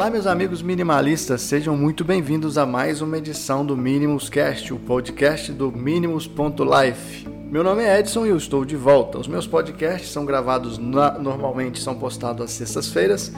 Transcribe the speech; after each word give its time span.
Olá, 0.00 0.08
meus 0.08 0.26
amigos 0.26 0.62
minimalistas, 0.62 1.42
sejam 1.42 1.76
muito 1.76 2.06
bem-vindos 2.06 2.56
a 2.56 2.64
mais 2.64 3.02
uma 3.02 3.18
edição 3.18 3.66
do 3.66 3.76
Minimus 3.76 4.30
Cast, 4.30 4.72
o 4.72 4.78
podcast 4.78 5.52
do 5.52 5.70
Minimus.life. 5.70 7.28
Meu 7.50 7.62
nome 7.62 7.82
é 7.82 8.00
Edson 8.00 8.24
e 8.24 8.30
eu 8.30 8.38
estou 8.38 8.64
de 8.64 8.76
volta. 8.76 9.18
Os 9.18 9.28
meus 9.28 9.46
podcasts 9.46 10.10
são 10.10 10.24
gravados 10.24 10.78
na... 10.78 11.18
normalmente, 11.18 11.82
são 11.82 11.94
postados 11.94 12.46
às 12.46 12.50
sextas-feiras, 12.52 13.30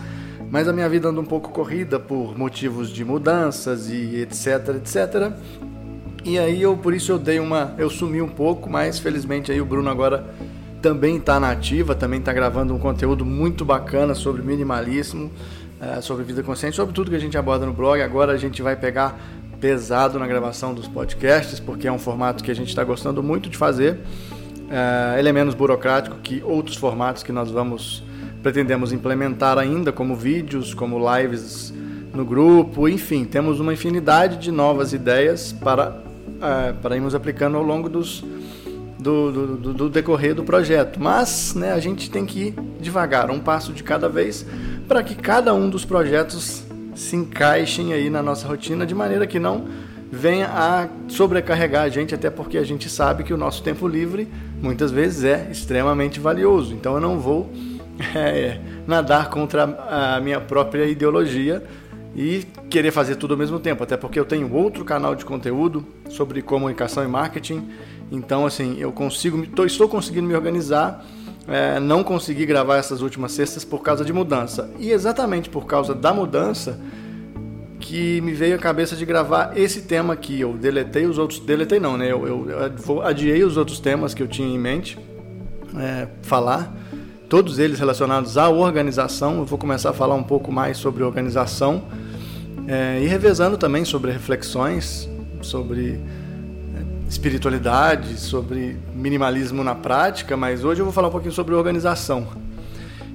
mas 0.53 0.69
a 0.69 0.73
minha 0.73 0.89
vida 0.89 1.09
anda 1.09 1.21
um 1.21 1.25
pouco 1.25 1.51
corrida 1.51 1.99
por 1.99 2.39
motivos 2.39 2.91
de 2.91 3.05
mudanças 3.05 3.91
e 3.91 4.21
etc, 4.21 4.77
etc. 4.77 5.33
E 6.25 6.39
aí 6.39 6.63
eu 6.63 6.77
por 6.77 6.95
isso 6.95 7.11
eu 7.11 7.19
dei 7.19 7.41
uma, 7.41 7.75
eu 7.77 7.91
sumi 7.91 8.23
um 8.23 8.29
pouco, 8.29 8.71
mas 8.71 9.01
felizmente 9.01 9.51
aí 9.51 9.61
o 9.61 9.67
Bruno 9.67 9.91
agora 9.91 10.33
também 10.81 11.17
está 11.17 11.41
na 11.41 11.51
ativa, 11.51 11.95
também 11.95 12.21
está 12.21 12.33
gravando 12.33 12.73
um 12.73 12.79
conteúdo 12.79 13.25
muito 13.25 13.65
bacana 13.65 14.15
sobre 14.15 14.43
minimalismo 14.43 15.31
é, 15.83 16.01
sobre 16.01 16.23
vida 16.23 16.45
consciente, 16.45 16.77
sobre 16.77 16.95
tudo 16.95 17.11
que 17.11 17.17
a 17.17 17.21
gente 17.21 17.37
aborda 17.37 17.67
no 17.67 17.73
blog. 17.73 18.01
Agora 18.01 18.33
a 18.33 18.37
gente 18.37 18.63
vai 18.63 18.77
pegar 18.77 19.19
pesado 19.61 20.17
na 20.19 20.27
gravação 20.29 20.73
dos 20.73 20.87
podcasts, 20.87 21.59
porque 21.59 21.89
é 21.89 21.93
um 21.93 21.99
formato 21.99 22.45
que 22.45 22.51
a 22.53 22.55
gente 22.55 22.69
está 22.69 22.85
gostando 22.85 23.21
muito 23.21 23.51
de 23.51 23.57
fazer. 23.57 23.99
É, 24.71 25.19
ele 25.19 25.29
é 25.29 25.33
menos 25.33 25.55
burocrático 25.55 26.17
que 26.23 26.41
outros 26.45 26.77
formatos 26.77 27.25
que 27.25 27.33
nós 27.33 27.51
vamos 27.51 28.05
pretendemos 28.43 28.93
implementar 28.93 29.59
ainda, 29.59 29.93
como 29.93 30.15
vídeos, 30.15 30.73
como 30.73 30.99
lives 31.17 31.75
no 32.15 32.25
grupo, 32.25 32.89
enfim, 32.89 33.25
temos 33.25 33.59
uma 33.59 33.73
infinidade 33.73 34.37
de 34.37 34.51
novas 34.51 34.93
ideias 34.93 35.53
para, 35.53 35.97
é, 36.41 36.73
para 36.75 36.95
irmos 36.95 37.15
aplicando 37.15 37.57
ao 37.57 37.63
longo 37.63 37.89
dos, 37.89 38.25
do, 38.99 39.33
do, 39.33 39.57
do, 39.57 39.75
do 39.75 39.89
decorrer 39.89 40.35
do 40.35 40.45
projeto. 40.45 41.01
Mas 41.01 41.55
né, 41.55 41.73
a 41.73 41.81
gente 41.81 42.11
tem 42.11 42.27
que 42.27 42.49
ir 42.49 42.55
devagar, 42.81 43.31
um 43.31 43.41
passo 43.41 43.73
de 43.73 43.83
cada 43.83 44.09
vez 44.09 44.45
para 44.93 45.03
que 45.03 45.15
cada 45.15 45.55
um 45.55 45.71
dos 45.71 45.87
projetos 45.87 46.65
se 46.95 47.17
encaixem 47.17 47.95
aí 47.95 48.11
na 48.11 48.23
nossa 48.23 48.47
rotina 48.47 48.85
de 48.85 48.95
maneira 48.95 49.27
que 49.27 49.39
não 49.39 49.67
venha 50.13 50.47
a 50.49 50.87
sobrecarregar 51.09 51.85
a 51.85 51.89
gente, 51.89 52.15
até 52.15 52.29
porque 52.29 52.59
a 52.59 52.63
gente 52.63 52.91
sabe 52.91 53.25
que 53.25 53.33
o 53.33 53.39
nosso 53.39 53.63
tempo 53.63 53.89
livre 53.89 54.29
muitas 54.61 54.91
vezes 54.91 55.25
é 55.25 55.49
extremamente 55.51 56.21
valioso. 56.21 56.75
Então 56.75 56.93
eu 56.97 57.01
não 57.01 57.19
vou 57.19 57.51
é, 58.15 58.61
nadar 58.87 59.31
contra 59.31 59.65
a 59.65 60.21
minha 60.21 60.43
própria 60.43 60.85
ideologia 60.85 61.65
e 62.15 62.47
querer 62.69 62.91
fazer 62.91 63.17
tudo 63.17 63.33
ao 63.33 63.39
mesmo 63.39 63.59
tempo, 63.59 63.83
até 63.83 63.97
porque 63.97 64.21
eu 64.21 64.27
tenho 64.27 64.53
outro 64.53 64.85
canal 64.85 65.15
de 65.15 65.25
conteúdo 65.25 65.87
sobre 66.11 66.43
comunicação 66.43 67.03
e 67.03 67.09
marketing. 67.09 67.67
Então 68.11 68.45
assim, 68.45 68.77
eu 68.79 68.93
consigo, 68.93 69.43
estou 69.65 69.89
conseguindo 69.89 70.29
me 70.29 70.35
organizar 70.35 71.03
é, 71.49 71.81
não 71.81 72.05
consegui 72.05 72.47
gravar 72.47 72.77
essas 72.77 73.03
últimas 73.03 73.33
sextas 73.33 73.65
por 73.65 73.83
causa 73.83 74.05
de 74.05 74.13
mudança. 74.13 74.71
E 74.79 74.91
exatamente 74.91 75.49
por 75.49 75.67
causa 75.67 75.95
da 75.95 76.13
mudança 76.13 76.79
que 77.81 78.21
me 78.21 78.33
veio 78.33 78.55
a 78.55 78.59
cabeça 78.59 78.95
de 78.95 79.05
gravar 79.05 79.53
esse 79.57 79.83
tema 79.83 80.15
aqui. 80.15 80.41
Eu 80.41 80.53
deletei 80.55 81.05
os 81.05 81.19
outros. 81.19 81.41
Deletei 81.41 81.81
não, 81.81 81.97
né? 81.97 82.13
Eu, 82.13 82.49
eu 82.49 83.03
adiei 83.03 83.43
os 83.43 83.57
outros 83.57 83.81
temas 83.81 84.15
que 84.15 84.23
eu 84.23 84.29
tinha 84.29 84.49
em 84.49 84.59
mente 84.59 84.99
é, 85.77 86.07
falar. 86.23 86.75
Todos 87.29 87.59
eles 87.59 87.79
relacionados 87.79 88.39
à 88.39 88.49
organização. 88.49 89.39
Eu 89.39 89.45
vou 89.45 89.59
começar 89.59 89.91
a 89.91 89.93
falar 89.93 90.15
um 90.15 90.23
pouco 90.23 90.53
mais 90.53 90.79
sobre 90.79 91.03
organização. 91.03 91.83
É, 92.69 93.01
e 93.03 93.07
revezando 93.07 93.59
também 93.59 93.85
sobre 93.85 94.13
reflexões, 94.13 95.09
sobre 95.41 96.01
espiritualidade, 97.13 98.19
sobre 98.19 98.77
minimalismo 98.95 99.63
na 99.63 99.75
prática, 99.75 100.35
mas 100.35 100.65
hoje 100.65 100.81
eu 100.81 100.87
vou 100.87 100.95
falar 100.95 101.09
um 101.09 101.11
pouquinho 101.11 101.33
sobre 101.33 101.55
organização. 101.55 102.27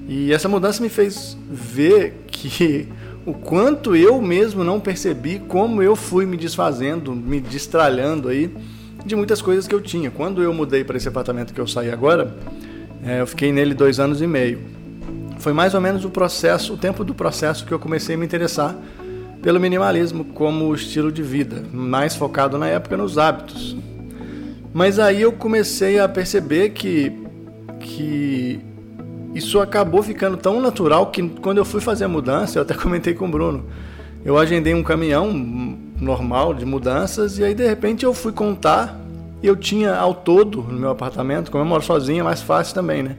E 0.07 0.31
essa 0.31 0.47
mudança 0.47 0.81
me 0.81 0.87
fez 0.87 1.35
ver 1.49 2.25
que 2.27 2.87
o 3.25 3.33
quanto 3.33 3.95
eu 3.95 4.21
mesmo 4.21 4.63
não 4.63 4.79
percebi 4.79 5.39
como 5.39 5.81
eu 5.81 5.95
fui 5.95 6.25
me 6.25 6.37
desfazendo, 6.37 7.13
me 7.13 7.41
destralhando 7.41 8.29
aí 8.29 8.55
de 9.03 9.15
muitas 9.15 9.41
coisas 9.41 9.67
que 9.67 9.73
eu 9.73 9.81
tinha. 9.81 10.11
Quando 10.11 10.43
eu 10.43 10.53
mudei 10.53 10.83
para 10.83 10.95
esse 10.95 11.07
apartamento 11.07 11.51
que 11.51 11.59
eu 11.59 11.67
saí 11.67 11.91
agora, 11.91 12.37
é, 13.03 13.21
eu 13.21 13.27
fiquei 13.27 13.51
nele 13.51 13.73
dois 13.73 13.99
anos 13.99 14.21
e 14.21 14.27
meio. 14.27 14.59
Foi 15.39 15.53
mais 15.53 15.73
ou 15.73 15.81
menos 15.81 16.05
o 16.05 16.09
processo, 16.09 16.75
o 16.75 16.77
tempo 16.77 17.03
do 17.03 17.15
processo 17.15 17.65
que 17.65 17.73
eu 17.73 17.79
comecei 17.79 18.15
a 18.15 18.17
me 18.17 18.25
interessar 18.25 18.75
pelo 19.41 19.59
minimalismo 19.59 20.23
como 20.23 20.73
estilo 20.73 21.11
de 21.11 21.21
vida, 21.21 21.63
mais 21.71 22.15
focado 22.15 22.57
na 22.57 22.67
época 22.67 22.95
nos 22.95 23.17
hábitos. 23.17 23.75
Mas 24.77 24.99
aí 24.99 25.23
eu 25.23 25.33
comecei 25.33 25.97
a 25.97 26.07
perceber 26.07 26.69
que, 26.69 27.11
que 27.79 28.59
isso 29.33 29.59
acabou 29.59 30.03
ficando 30.03 30.37
tão 30.37 30.61
natural 30.61 31.07
que 31.07 31.27
quando 31.27 31.57
eu 31.57 31.65
fui 31.65 31.81
fazer 31.81 32.03
a 32.03 32.07
mudança, 32.07 32.59
eu 32.59 32.61
até 32.61 32.75
comentei 32.77 33.15
com 33.15 33.25
o 33.25 33.27
Bruno, 33.27 33.65
eu 34.23 34.37
agendei 34.37 34.75
um 34.75 34.83
caminhão 34.83 35.33
normal 35.99 36.53
de 36.53 36.63
mudanças 36.63 37.39
e 37.39 37.43
aí 37.43 37.55
de 37.55 37.65
repente 37.65 38.05
eu 38.05 38.13
fui 38.13 38.31
contar 38.31 38.95
e 39.41 39.47
eu 39.47 39.55
tinha 39.55 39.95
ao 39.95 40.13
todo 40.13 40.61
no 40.61 40.79
meu 40.79 40.91
apartamento, 40.91 41.49
como 41.49 41.63
eu 41.63 41.67
moro 41.67 41.81
sozinho, 41.81 42.19
é 42.19 42.23
mais 42.23 42.43
fácil 42.43 42.75
também, 42.75 43.01
né? 43.01 43.15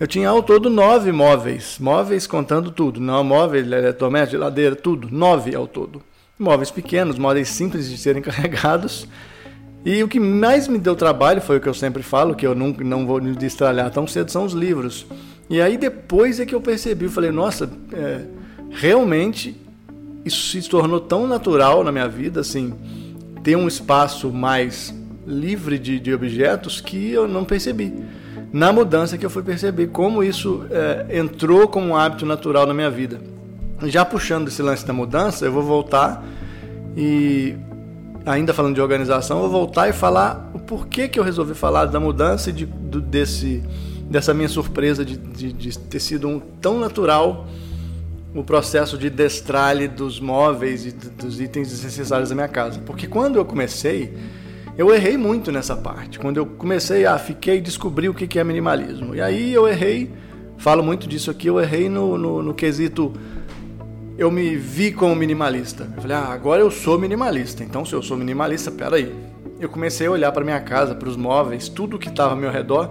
Eu 0.00 0.06
tinha 0.06 0.30
ao 0.30 0.42
todo 0.42 0.70
nove 0.70 1.12
móveis, 1.12 1.76
móveis 1.78 2.26
contando 2.26 2.70
tudo, 2.70 3.02
não 3.02 3.22
móveis, 3.22 3.66
eletrodoméstico, 3.66 4.38
geladeira, 4.38 4.74
tudo, 4.74 5.10
nove 5.10 5.54
ao 5.54 5.66
todo. 5.66 6.00
Móveis 6.38 6.70
pequenos, 6.70 7.18
móveis 7.18 7.50
simples 7.50 7.86
de 7.90 7.98
serem 7.98 8.22
carregados 8.24 9.06
e 9.84 10.02
o 10.02 10.08
que 10.08 10.20
mais 10.20 10.68
me 10.68 10.78
deu 10.78 10.94
trabalho 10.94 11.40
foi 11.40 11.56
o 11.56 11.60
que 11.60 11.68
eu 11.68 11.74
sempre 11.74 12.02
falo, 12.02 12.34
que 12.34 12.46
eu 12.46 12.54
não, 12.54 12.68
não 12.68 13.06
vou 13.06 13.20
me 13.20 13.34
destralhar 13.34 13.90
tão 13.90 14.06
cedo, 14.06 14.30
são 14.30 14.44
os 14.44 14.52
livros. 14.52 15.06
E 15.48 15.60
aí 15.60 15.76
depois 15.76 16.38
é 16.38 16.46
que 16.46 16.54
eu 16.54 16.60
percebi, 16.60 17.06
eu 17.06 17.10
falei, 17.10 17.30
nossa, 17.30 17.70
é, 17.92 18.20
realmente 18.70 19.56
isso 20.24 20.60
se 20.60 20.68
tornou 20.68 21.00
tão 21.00 21.26
natural 21.26 21.82
na 21.82 21.90
minha 21.90 22.08
vida, 22.08 22.40
assim, 22.40 22.74
ter 23.42 23.56
um 23.56 23.66
espaço 23.66 24.30
mais 24.30 24.94
livre 25.26 25.78
de, 25.78 25.98
de 25.98 26.12
objetos 26.12 26.80
que 26.80 27.10
eu 27.10 27.26
não 27.26 27.44
percebi. 27.44 27.92
Na 28.52 28.72
mudança 28.72 29.16
que 29.16 29.24
eu 29.24 29.30
fui 29.30 29.42
perceber 29.42 29.88
como 29.88 30.22
isso 30.22 30.64
é, 30.70 31.18
entrou 31.18 31.68
como 31.68 31.88
um 31.88 31.96
hábito 31.96 32.26
natural 32.26 32.66
na 32.66 32.74
minha 32.74 32.90
vida. 32.90 33.20
Já 33.84 34.04
puxando 34.04 34.48
esse 34.48 34.60
lance 34.60 34.86
da 34.86 34.92
mudança, 34.92 35.46
eu 35.46 35.52
vou 35.52 35.62
voltar 35.62 36.22
e 36.96 37.54
ainda 38.26 38.52
falando 38.52 38.74
de 38.74 38.80
organização, 38.80 39.40
vou 39.40 39.50
voltar 39.50 39.88
e 39.88 39.92
falar 39.92 40.50
o 40.54 40.58
porquê 40.58 41.08
que 41.08 41.18
eu 41.18 41.24
resolvi 41.24 41.54
falar 41.54 41.86
da 41.86 41.98
mudança 41.98 42.50
e 42.50 42.52
de, 42.52 42.66
do, 42.66 43.00
desse, 43.00 43.62
dessa 44.08 44.34
minha 44.34 44.48
surpresa 44.48 45.04
de, 45.04 45.16
de, 45.16 45.52
de, 45.52 45.78
ter 45.78 46.00
sido 46.00 46.28
um, 46.28 46.38
tão 46.38 46.78
natural 46.78 47.46
o 48.34 48.44
processo 48.44 48.96
de 48.96 49.10
destralhe 49.10 49.88
dos 49.88 50.20
móveis 50.20 50.86
e 50.86 50.92
dos 50.92 51.40
itens 51.40 51.82
necessários 51.82 52.28
da 52.28 52.34
minha 52.34 52.48
casa. 52.48 52.80
Porque 52.86 53.06
quando 53.06 53.36
eu 53.36 53.44
comecei, 53.44 54.14
eu 54.78 54.94
errei 54.94 55.16
muito 55.16 55.50
nessa 55.50 55.76
parte. 55.76 56.18
Quando 56.18 56.36
eu 56.36 56.46
comecei 56.46 57.04
a 57.06 57.18
fiquei 57.18 57.60
descobri 57.60 58.08
o 58.08 58.14
que 58.14 58.38
é 58.38 58.44
minimalismo. 58.44 59.16
E 59.16 59.20
aí 59.20 59.52
eu 59.52 59.66
errei, 59.66 60.12
falo 60.56 60.82
muito 60.82 61.08
disso 61.08 61.30
aqui, 61.30 61.48
eu 61.48 61.60
errei 61.60 61.88
no, 61.88 62.16
no, 62.16 62.42
no 62.42 62.54
quesito 62.54 63.12
eu 64.20 64.30
me 64.30 64.54
vi 64.54 64.92
como 64.92 65.16
minimalista. 65.16 65.88
Eu 65.96 66.02
falei, 66.02 66.14
ah, 66.14 66.26
agora 66.26 66.60
eu 66.60 66.70
sou 66.70 66.98
minimalista. 66.98 67.64
Então, 67.64 67.86
se 67.86 67.94
eu 67.94 68.02
sou 68.02 68.18
minimalista, 68.18 68.70
peraí. 68.70 69.10
Eu 69.58 69.66
comecei 69.70 70.08
a 70.08 70.10
olhar 70.10 70.30
para 70.30 70.44
minha 70.44 70.60
casa, 70.60 70.94
para 70.94 71.08
os 71.08 71.16
móveis, 71.16 71.70
tudo 71.70 71.98
que 71.98 72.10
estava 72.10 72.32
ao 72.32 72.36
meu 72.36 72.50
redor 72.50 72.90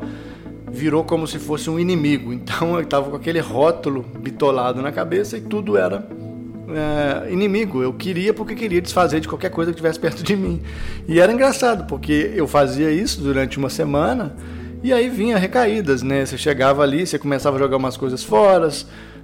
virou 0.71 1.03
como 1.03 1.27
se 1.27 1.37
fosse 1.37 1.69
um 1.69 1.79
inimigo. 1.79 2.33
Então, 2.39 2.73
eu 2.73 2.81
estava 2.81 3.11
com 3.11 3.15
aquele 3.15 3.39
rótulo 3.39 4.03
bitolado 4.19 4.81
na 4.81 4.91
cabeça 4.91 5.37
e 5.37 5.41
tudo 5.41 5.77
era 5.77 6.03
é, 6.67 7.31
inimigo. 7.31 7.83
Eu 7.83 7.93
queria 7.93 8.33
porque 8.33 8.55
queria 8.55 8.81
desfazer 8.81 9.19
de 9.19 9.27
qualquer 9.27 9.51
coisa 9.51 9.71
que 9.71 9.75
estivesse 9.75 9.99
perto 9.99 10.23
de 10.23 10.35
mim. 10.35 10.59
E 11.07 11.19
era 11.19 11.31
engraçado, 11.31 11.85
porque 11.85 12.31
eu 12.33 12.47
fazia 12.47 12.89
isso 12.89 13.21
durante 13.21 13.59
uma 13.59 13.69
semana 13.69 14.35
e 14.81 14.91
aí 14.91 15.09
vinha 15.09 15.37
recaídas, 15.37 16.01
né? 16.01 16.25
Você 16.25 16.39
chegava 16.39 16.81
ali, 16.81 17.05
você 17.05 17.19
começava 17.19 17.57
a 17.57 17.59
jogar 17.59 17.77
umas 17.77 17.97
coisas 17.97 18.23
fora, 18.23 18.71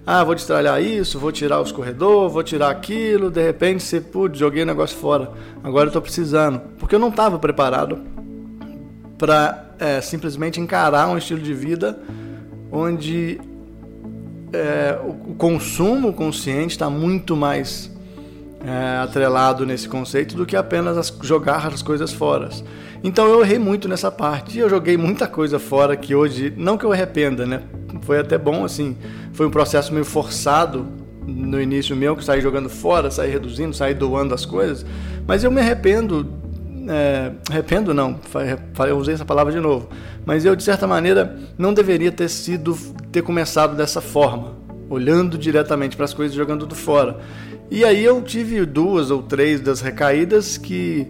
ah, 0.05 0.23
vou 0.23 0.35
destralhar 0.35 0.81
isso, 0.81 1.17
vou 1.17 1.31
tirar 1.31 1.59
os 1.59 1.71
corredores, 1.71 2.31
vou 2.31 2.43
tirar 2.43 2.69
aquilo, 2.69 3.31
de 3.31 3.41
repente 3.41 3.81
você, 3.81 3.99
putz, 3.99 4.37
joguei 4.37 4.61
o 4.61 4.65
negócio 4.65 4.95
fora, 4.97 5.31
agora 5.63 5.85
eu 5.85 5.89
estou 5.89 6.01
precisando. 6.01 6.61
Porque 6.77 6.93
eu 6.93 6.99
não 6.99 7.09
estava 7.09 7.39
preparado 7.39 8.01
para 9.17 9.65
é, 9.79 9.99
simplesmente 10.01 10.61
encarar 10.61 11.07
um 11.07 11.17
estilo 11.17 11.41
de 11.41 11.53
vida 11.53 11.97
onde 12.71 13.39
é, 14.53 14.99
o 15.03 15.33
consumo 15.35 16.13
consciente 16.13 16.75
está 16.75 16.89
muito 16.89 17.35
mais 17.35 17.91
é, 18.63 18.97
atrelado 18.97 19.65
nesse 19.65 19.87
conceito 19.87 20.35
do 20.35 20.45
que 20.45 20.55
apenas 20.55 20.97
as, 20.97 21.17
jogar 21.21 21.65
as 21.67 21.81
coisas 21.81 22.11
fora. 22.11 22.49
Então 23.03 23.27
eu 23.27 23.41
errei 23.41 23.59
muito 23.59 23.87
nessa 23.87 24.11
parte. 24.11 24.57
E 24.57 24.59
eu 24.59 24.69
joguei 24.69 24.97
muita 24.97 25.27
coisa 25.27 25.59
fora 25.59 25.95
que 25.95 26.15
hoje, 26.15 26.53
não 26.57 26.77
que 26.77 26.85
eu 26.85 26.91
arrependa, 26.91 27.45
né? 27.45 27.61
Foi 28.05 28.19
até 28.19 28.37
bom, 28.37 28.63
assim, 28.63 28.95
foi 29.33 29.47
um 29.47 29.49
processo 29.49 29.91
meio 29.91 30.05
forçado 30.05 30.87
no 31.25 31.59
início 31.59 31.95
meu, 31.95 32.15
que 32.15 32.23
saí 32.23 32.39
jogando 32.39 32.69
fora, 32.69 33.09
saí 33.09 33.31
reduzindo, 33.31 33.75
saí 33.75 33.95
doando 33.95 34.33
as 34.33 34.45
coisas, 34.45 34.85
mas 35.27 35.43
eu 35.43 35.49
me 35.49 35.59
arrependo, 35.59 36.27
é, 36.87 37.31
arrependo 37.49 37.93
não, 37.95 38.19
eu 38.87 38.97
usei 38.97 39.15
essa 39.15 39.25
palavra 39.25 39.51
de 39.51 39.59
novo, 39.59 39.89
mas 40.23 40.45
eu 40.45 40.55
de 40.55 40.63
certa 40.63 40.85
maneira 40.85 41.35
não 41.57 41.73
deveria 41.73 42.11
ter 42.11 42.29
sido, 42.29 42.77
ter 43.11 43.23
começado 43.23 43.75
dessa 43.75 43.99
forma, 43.99 44.53
olhando 44.87 45.35
diretamente 45.35 45.95
para 45.95 46.05
as 46.05 46.13
coisas 46.13 46.35
e 46.35 46.37
jogando 46.37 46.59
tudo 46.61 46.75
fora. 46.75 47.17
E 47.71 47.83
aí 47.83 48.03
eu 48.03 48.21
tive 48.21 48.63
duas 48.63 49.09
ou 49.09 49.23
três 49.23 49.59
das 49.59 49.81
recaídas 49.81 50.55
que 50.55 51.07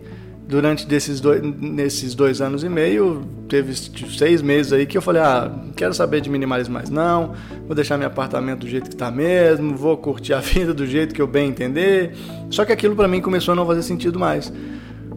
durante 0.48 0.88
desses 0.88 1.20
dois, 1.20 1.42
nesses 1.42 2.14
dois 2.14 2.40
anos 2.40 2.64
e 2.64 2.70
meio, 2.70 3.24
teve 3.50 3.74
seis 3.76 4.42
meses 4.42 4.72
aí 4.72 4.86
que 4.86 4.98
eu 4.98 5.02
falei, 5.02 5.22
ah, 5.22 5.52
quero 5.76 5.94
saber 5.94 6.22
de 6.22 6.30
minimalismo 6.30 6.74
mais 6.74 6.90
não, 6.90 7.34
vou 7.66 7.76
deixar 7.76 7.98
meu 7.98 8.08
apartamento 8.08 8.60
do 8.60 8.70
jeito 8.70 8.90
que 8.90 8.96
está 8.96 9.10
mesmo, 9.10 9.76
vou 9.76 9.98
curtir 9.98 10.34
a 10.34 10.40
vida 10.42 10.74
do 10.74 10.86
jeito 10.86 11.14
que 11.14 11.22
eu 11.22 11.28
bem 11.28 11.50
entender. 11.50 12.16
Só 12.50 12.64
que 12.64 12.72
aquilo 12.72 12.96
para 12.96 13.08
mim 13.08 13.22
começou 13.22 13.54
a 13.54 13.56
não 13.56 13.66
fazer 13.66 13.82
sentido 13.82 14.20
mais. 14.20 14.54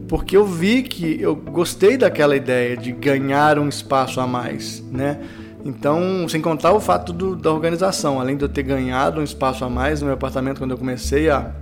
Porque 0.09 0.35
eu 0.35 0.47
vi 0.47 0.83
que 0.83 1.21
eu 1.21 1.37
gostei 1.37 1.99
daquela 1.99 2.35
ideia 2.35 2.75
de 2.75 2.93
ganhar 2.93 3.59
um 3.59 3.69
espaço 3.69 4.21
a 4.21 4.27
mais, 4.27 4.83
né? 4.91 5.21
Então, 5.65 6.27
sem 6.29 6.41
contar 6.41 6.73
o 6.73 6.81
fato 6.81 7.13
do, 7.13 7.37
da 7.37 7.53
organização, 7.53 8.19
além 8.19 8.37
de 8.37 8.43
eu 8.43 8.49
ter 8.49 8.63
ganhado 8.63 9.21
um 9.21 9.25
espaço 9.25 9.65
a 9.65 9.69
mais 9.69 10.01
no 10.01 10.07
meu 10.07 10.15
apartamento 10.15 10.59
quando 10.59 10.71
eu 10.71 10.79
comecei 10.79 11.29
a, 11.29 11.53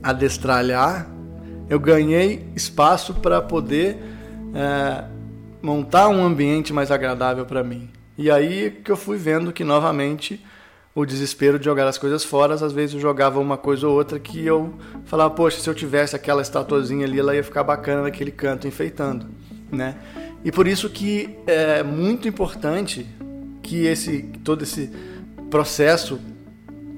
a 0.00 0.12
destralhar, 0.12 1.08
eu 1.68 1.78
ganhei 1.78 2.46
espaço 2.54 3.14
para 3.14 3.40
poder 3.40 3.96
é, 4.54 5.04
montar 5.62 6.08
um 6.08 6.24
ambiente 6.24 6.72
mais 6.72 6.90
agradável 6.90 7.46
para 7.46 7.62
mim. 7.62 7.88
E 8.18 8.30
aí 8.30 8.70
que 8.84 8.90
eu 8.90 8.96
fui 8.96 9.16
vendo 9.16 9.52
que 9.52 9.64
novamente 9.64 10.44
o 10.94 11.06
desespero 11.06 11.58
de 11.58 11.64
jogar 11.64 11.86
as 11.86 11.96
coisas 11.96 12.22
fora, 12.22 12.54
às 12.54 12.72
vezes 12.72 12.94
eu 12.94 13.00
jogava 13.00 13.40
uma 13.40 13.56
coisa 13.56 13.88
ou 13.88 13.94
outra 13.94 14.18
que 14.18 14.44
eu 14.44 14.74
falava, 15.06 15.30
poxa, 15.30 15.58
se 15.58 15.68
eu 15.68 15.74
tivesse 15.74 16.14
aquela 16.14 16.42
estatuazinha 16.42 17.06
ali, 17.06 17.18
ela 17.18 17.34
ia 17.34 17.42
ficar 17.42 17.64
bacana 17.64 18.02
naquele 18.02 18.30
canto 18.30 18.68
enfeitando, 18.68 19.26
né? 19.70 19.96
E 20.44 20.52
por 20.52 20.66
isso 20.66 20.90
que 20.90 21.38
é 21.46 21.82
muito 21.82 22.28
importante 22.28 23.06
que 23.62 23.86
esse 23.86 24.22
todo 24.44 24.64
esse 24.64 24.90
processo 25.50 26.20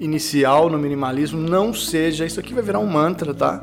inicial 0.01 0.69
no 0.69 0.79
minimalismo 0.79 1.41
não 1.41 1.73
seja, 1.73 2.27
isso 2.27 2.41
aqui 2.41 2.53
vai 2.53 2.63
virar 2.65 2.81
um 2.81 2.87
mantra, 2.87 3.33
tá? 3.33 3.63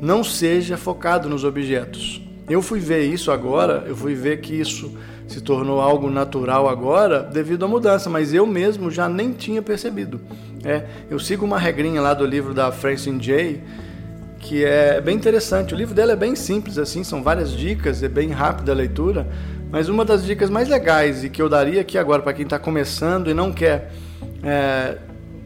Não 0.00 0.22
seja 0.22 0.76
focado 0.76 1.28
nos 1.28 1.44
objetos. 1.44 2.22
Eu 2.48 2.62
fui 2.62 2.78
ver 2.78 3.04
isso 3.04 3.30
agora, 3.32 3.84
eu 3.86 3.96
fui 3.96 4.14
ver 4.14 4.40
que 4.40 4.54
isso 4.54 4.96
se 5.26 5.40
tornou 5.40 5.80
algo 5.80 6.08
natural 6.08 6.68
agora 6.68 7.20
devido 7.20 7.64
à 7.64 7.68
mudança, 7.68 8.08
mas 8.08 8.32
eu 8.32 8.46
mesmo 8.46 8.90
já 8.90 9.08
nem 9.08 9.32
tinha 9.32 9.60
percebido. 9.60 10.20
É, 10.64 10.84
eu 11.10 11.18
sigo 11.18 11.44
uma 11.44 11.58
regrinha 11.58 12.00
lá 12.00 12.14
do 12.14 12.24
livro 12.24 12.54
da 12.54 12.70
Francine 12.70 13.22
Jay, 13.22 13.62
que 14.38 14.64
é 14.64 15.00
bem 15.00 15.16
interessante. 15.16 15.74
O 15.74 15.76
livro 15.76 15.94
dela 15.94 16.12
é 16.12 16.16
bem 16.16 16.36
simples, 16.36 16.78
assim, 16.78 17.02
são 17.02 17.22
várias 17.22 17.50
dicas, 17.50 18.02
é 18.02 18.08
bem 18.08 18.30
rápida 18.30 18.70
a 18.70 18.74
leitura, 18.74 19.26
mas 19.70 19.88
uma 19.88 20.04
das 20.04 20.24
dicas 20.24 20.48
mais 20.48 20.68
legais 20.68 21.24
e 21.24 21.28
que 21.28 21.42
eu 21.42 21.48
daria 21.48 21.80
aqui 21.80 21.98
agora 21.98 22.22
para 22.22 22.32
quem 22.32 22.44
está 22.44 22.58
começando 22.58 23.28
e 23.28 23.34
não 23.34 23.52
quer 23.52 23.90
é, 24.42 24.98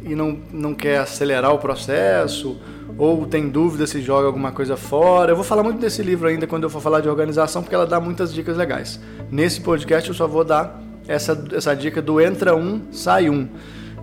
e 0.02 0.14
não, 0.14 0.38
não 0.52 0.74
quer 0.74 0.98
acelerar 0.98 1.54
o 1.54 1.58
processo 1.58 2.58
ou 3.00 3.24
tem 3.24 3.48
dúvida 3.48 3.86
se 3.86 4.02
joga 4.02 4.26
alguma 4.26 4.52
coisa 4.52 4.76
fora. 4.76 5.32
Eu 5.32 5.34
vou 5.34 5.42
falar 5.42 5.62
muito 5.62 5.80
desse 5.80 6.02
livro 6.02 6.28
ainda 6.28 6.46
quando 6.46 6.64
eu 6.64 6.70
for 6.70 6.82
falar 6.82 7.00
de 7.00 7.08
organização, 7.08 7.62
porque 7.62 7.74
ela 7.74 7.86
dá 7.86 7.98
muitas 7.98 8.30
dicas 8.30 8.58
legais. 8.58 9.00
Nesse 9.30 9.62
podcast 9.62 10.06
eu 10.06 10.14
só 10.14 10.26
vou 10.26 10.44
dar 10.44 10.78
essa, 11.08 11.42
essa 11.54 11.74
dica 11.74 12.02
do 12.02 12.20
entra 12.20 12.54
um, 12.54 12.92
sai 12.92 13.30
um. 13.30 13.48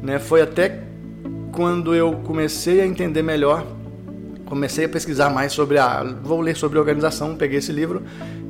Né? 0.02 0.18
Foi 0.18 0.42
até 0.42 0.82
quando 1.52 1.94
eu 1.94 2.14
comecei 2.24 2.82
a 2.82 2.88
entender 2.88 3.22
melhor, 3.22 3.68
comecei 4.46 4.86
a 4.86 4.90
pesquisar 4.90 5.30
mais 5.30 5.54
sobre 5.54 5.78
a. 5.78 6.02
Vou 6.24 6.42
ler 6.42 6.58
sobre 6.58 6.80
organização, 6.80 7.36
peguei 7.36 7.60
esse 7.60 7.72
livro 7.72 8.02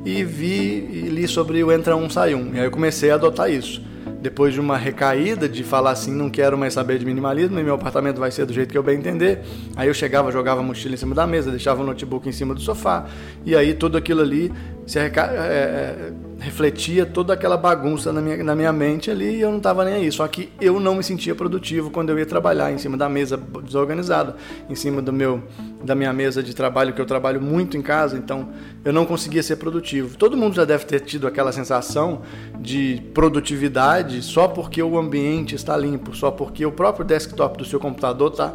e 0.02 0.24
vi 0.24 0.88
e 0.90 1.08
li 1.10 1.28
sobre 1.28 1.62
o 1.62 1.70
entra 1.70 1.94
um, 1.94 2.08
sai 2.08 2.34
um. 2.34 2.54
E 2.54 2.58
aí 2.58 2.64
eu 2.64 2.70
comecei 2.70 3.10
a 3.10 3.16
adotar 3.16 3.50
isso 3.50 3.86
depois 4.20 4.52
de 4.52 4.60
uma 4.60 4.76
recaída 4.76 5.48
de 5.48 5.62
falar 5.62 5.92
assim, 5.92 6.12
não 6.12 6.28
quero 6.28 6.58
mais 6.58 6.74
saber 6.74 6.98
de 6.98 7.06
minimalismo 7.06 7.58
e 7.58 7.62
meu 7.62 7.74
apartamento 7.74 8.18
vai 8.18 8.30
ser 8.30 8.44
do 8.46 8.52
jeito 8.52 8.70
que 8.70 8.78
eu 8.78 8.82
bem 8.82 8.98
entender. 8.98 9.40
Aí 9.76 9.88
eu 9.88 9.94
chegava, 9.94 10.32
jogava 10.32 10.60
a 10.60 10.62
mochila 10.62 10.94
em 10.94 10.98
cima 10.98 11.14
da 11.14 11.26
mesa, 11.26 11.50
deixava 11.50 11.82
o 11.82 11.86
notebook 11.86 12.28
em 12.28 12.32
cima 12.32 12.54
do 12.54 12.60
sofá 12.60 13.06
e 13.44 13.54
aí 13.54 13.74
tudo 13.74 13.96
aquilo 13.96 14.20
ali 14.20 14.52
se 14.88 14.98
é, 14.98 15.04
é, 15.04 16.12
refletia 16.40 17.04
toda 17.04 17.34
aquela 17.34 17.58
bagunça 17.58 18.10
na 18.10 18.22
minha, 18.22 18.42
na 18.42 18.54
minha 18.54 18.72
mente 18.72 19.10
ali 19.10 19.36
e 19.36 19.40
eu 19.42 19.50
não 19.50 19.58
estava 19.58 19.84
nem 19.84 19.92
aí. 19.92 20.10
Só 20.10 20.26
que 20.26 20.50
eu 20.58 20.80
não 20.80 20.94
me 20.94 21.02
sentia 21.02 21.34
produtivo 21.34 21.90
quando 21.90 22.08
eu 22.08 22.18
ia 22.18 22.24
trabalhar 22.24 22.72
em 22.72 22.78
cima 22.78 22.96
da 22.96 23.06
mesa 23.06 23.36
desorganizada, 23.36 24.36
em 24.66 24.74
cima 24.74 25.02
do 25.02 25.12
meu 25.12 25.42
da 25.84 25.94
minha 25.94 26.12
mesa 26.12 26.42
de 26.42 26.54
trabalho 26.54 26.94
que 26.94 27.00
eu 27.00 27.06
trabalho 27.06 27.40
muito 27.40 27.76
em 27.76 27.82
casa, 27.82 28.16
então 28.16 28.48
eu 28.82 28.92
não 28.92 29.04
conseguia 29.04 29.42
ser 29.42 29.56
produtivo. 29.56 30.16
Todo 30.16 30.38
mundo 30.38 30.54
já 30.54 30.64
deve 30.64 30.86
ter 30.86 31.00
tido 31.00 31.26
aquela 31.26 31.52
sensação 31.52 32.22
de 32.58 33.02
produtividade 33.12 34.22
só 34.22 34.48
porque 34.48 34.82
o 34.82 34.98
ambiente 34.98 35.54
está 35.54 35.76
limpo, 35.76 36.16
só 36.16 36.30
porque 36.30 36.64
o 36.64 36.72
próprio 36.72 37.04
desktop 37.04 37.58
do 37.58 37.64
seu 37.64 37.78
computador 37.78 38.30
está 38.30 38.54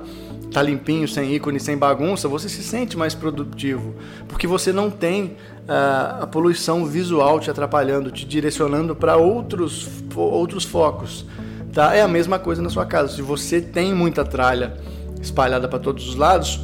tá 0.54 0.62
limpinho, 0.62 1.08
sem 1.08 1.34
ícone, 1.34 1.60
sem 1.60 1.76
bagunça, 1.76 2.28
você 2.28 2.48
se 2.48 2.62
sente 2.62 2.96
mais 2.96 3.16
produtivo, 3.16 3.96
porque 4.28 4.46
você 4.46 4.72
não 4.72 4.90
tem 4.90 5.36
uh, 5.64 6.23
a 6.24 6.28
poluição 6.28 6.86
visual 6.86 7.38
te 7.38 7.52
atrapalhando, 7.52 8.10
te 8.10 8.26
direcionando 8.26 8.96
para 8.96 9.18
outros, 9.18 9.90
outros 10.16 10.64
focos. 10.64 11.26
Tá? 11.74 11.94
É 11.94 12.02
a 12.02 12.08
mesma 12.08 12.40
coisa 12.40 12.62
na 12.62 12.70
sua 12.70 12.86
casa. 12.86 13.14
Se 13.14 13.22
você 13.22 13.60
tem 13.60 13.94
muita 13.94 14.24
tralha 14.24 14.78
espalhada 15.22 15.68
para 15.68 15.80
todos 15.80 16.08
os 16.08 16.16
lados, 16.16 16.62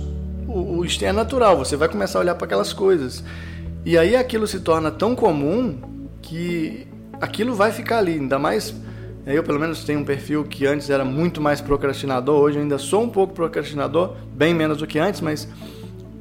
o, 0.47 0.79
o 0.79 0.85
é 1.01 1.11
natural, 1.11 1.57
você 1.57 1.75
vai 1.75 1.89
começar 1.89 2.19
a 2.19 2.21
olhar 2.21 2.35
para 2.35 2.45
aquelas 2.45 2.71
coisas. 2.71 3.21
E 3.85 3.97
aí 3.97 4.15
aquilo 4.15 4.47
se 4.47 4.61
torna 4.61 4.89
tão 4.91 5.13
comum 5.13 5.77
que 6.21 6.87
aquilo 7.19 7.53
vai 7.53 7.73
ficar 7.73 7.97
ali, 7.97 8.13
ainda 8.13 8.39
mais 8.39 8.73
eu, 9.25 9.43
pelo 9.43 9.59
menos, 9.59 9.83
tenho 9.83 9.99
um 9.99 10.05
perfil 10.05 10.43
que 10.45 10.65
antes 10.65 10.89
era 10.89 11.03
muito 11.03 11.39
mais 11.39 11.61
procrastinador, 11.61 12.39
hoje 12.41 12.57
ainda 12.57 12.79
sou 12.79 13.03
um 13.03 13.09
pouco 13.09 13.33
procrastinador, 13.33 14.15
bem 14.33 14.55
menos 14.55 14.77
do 14.77 14.87
que 14.87 14.97
antes, 14.97 15.21
mas 15.21 15.47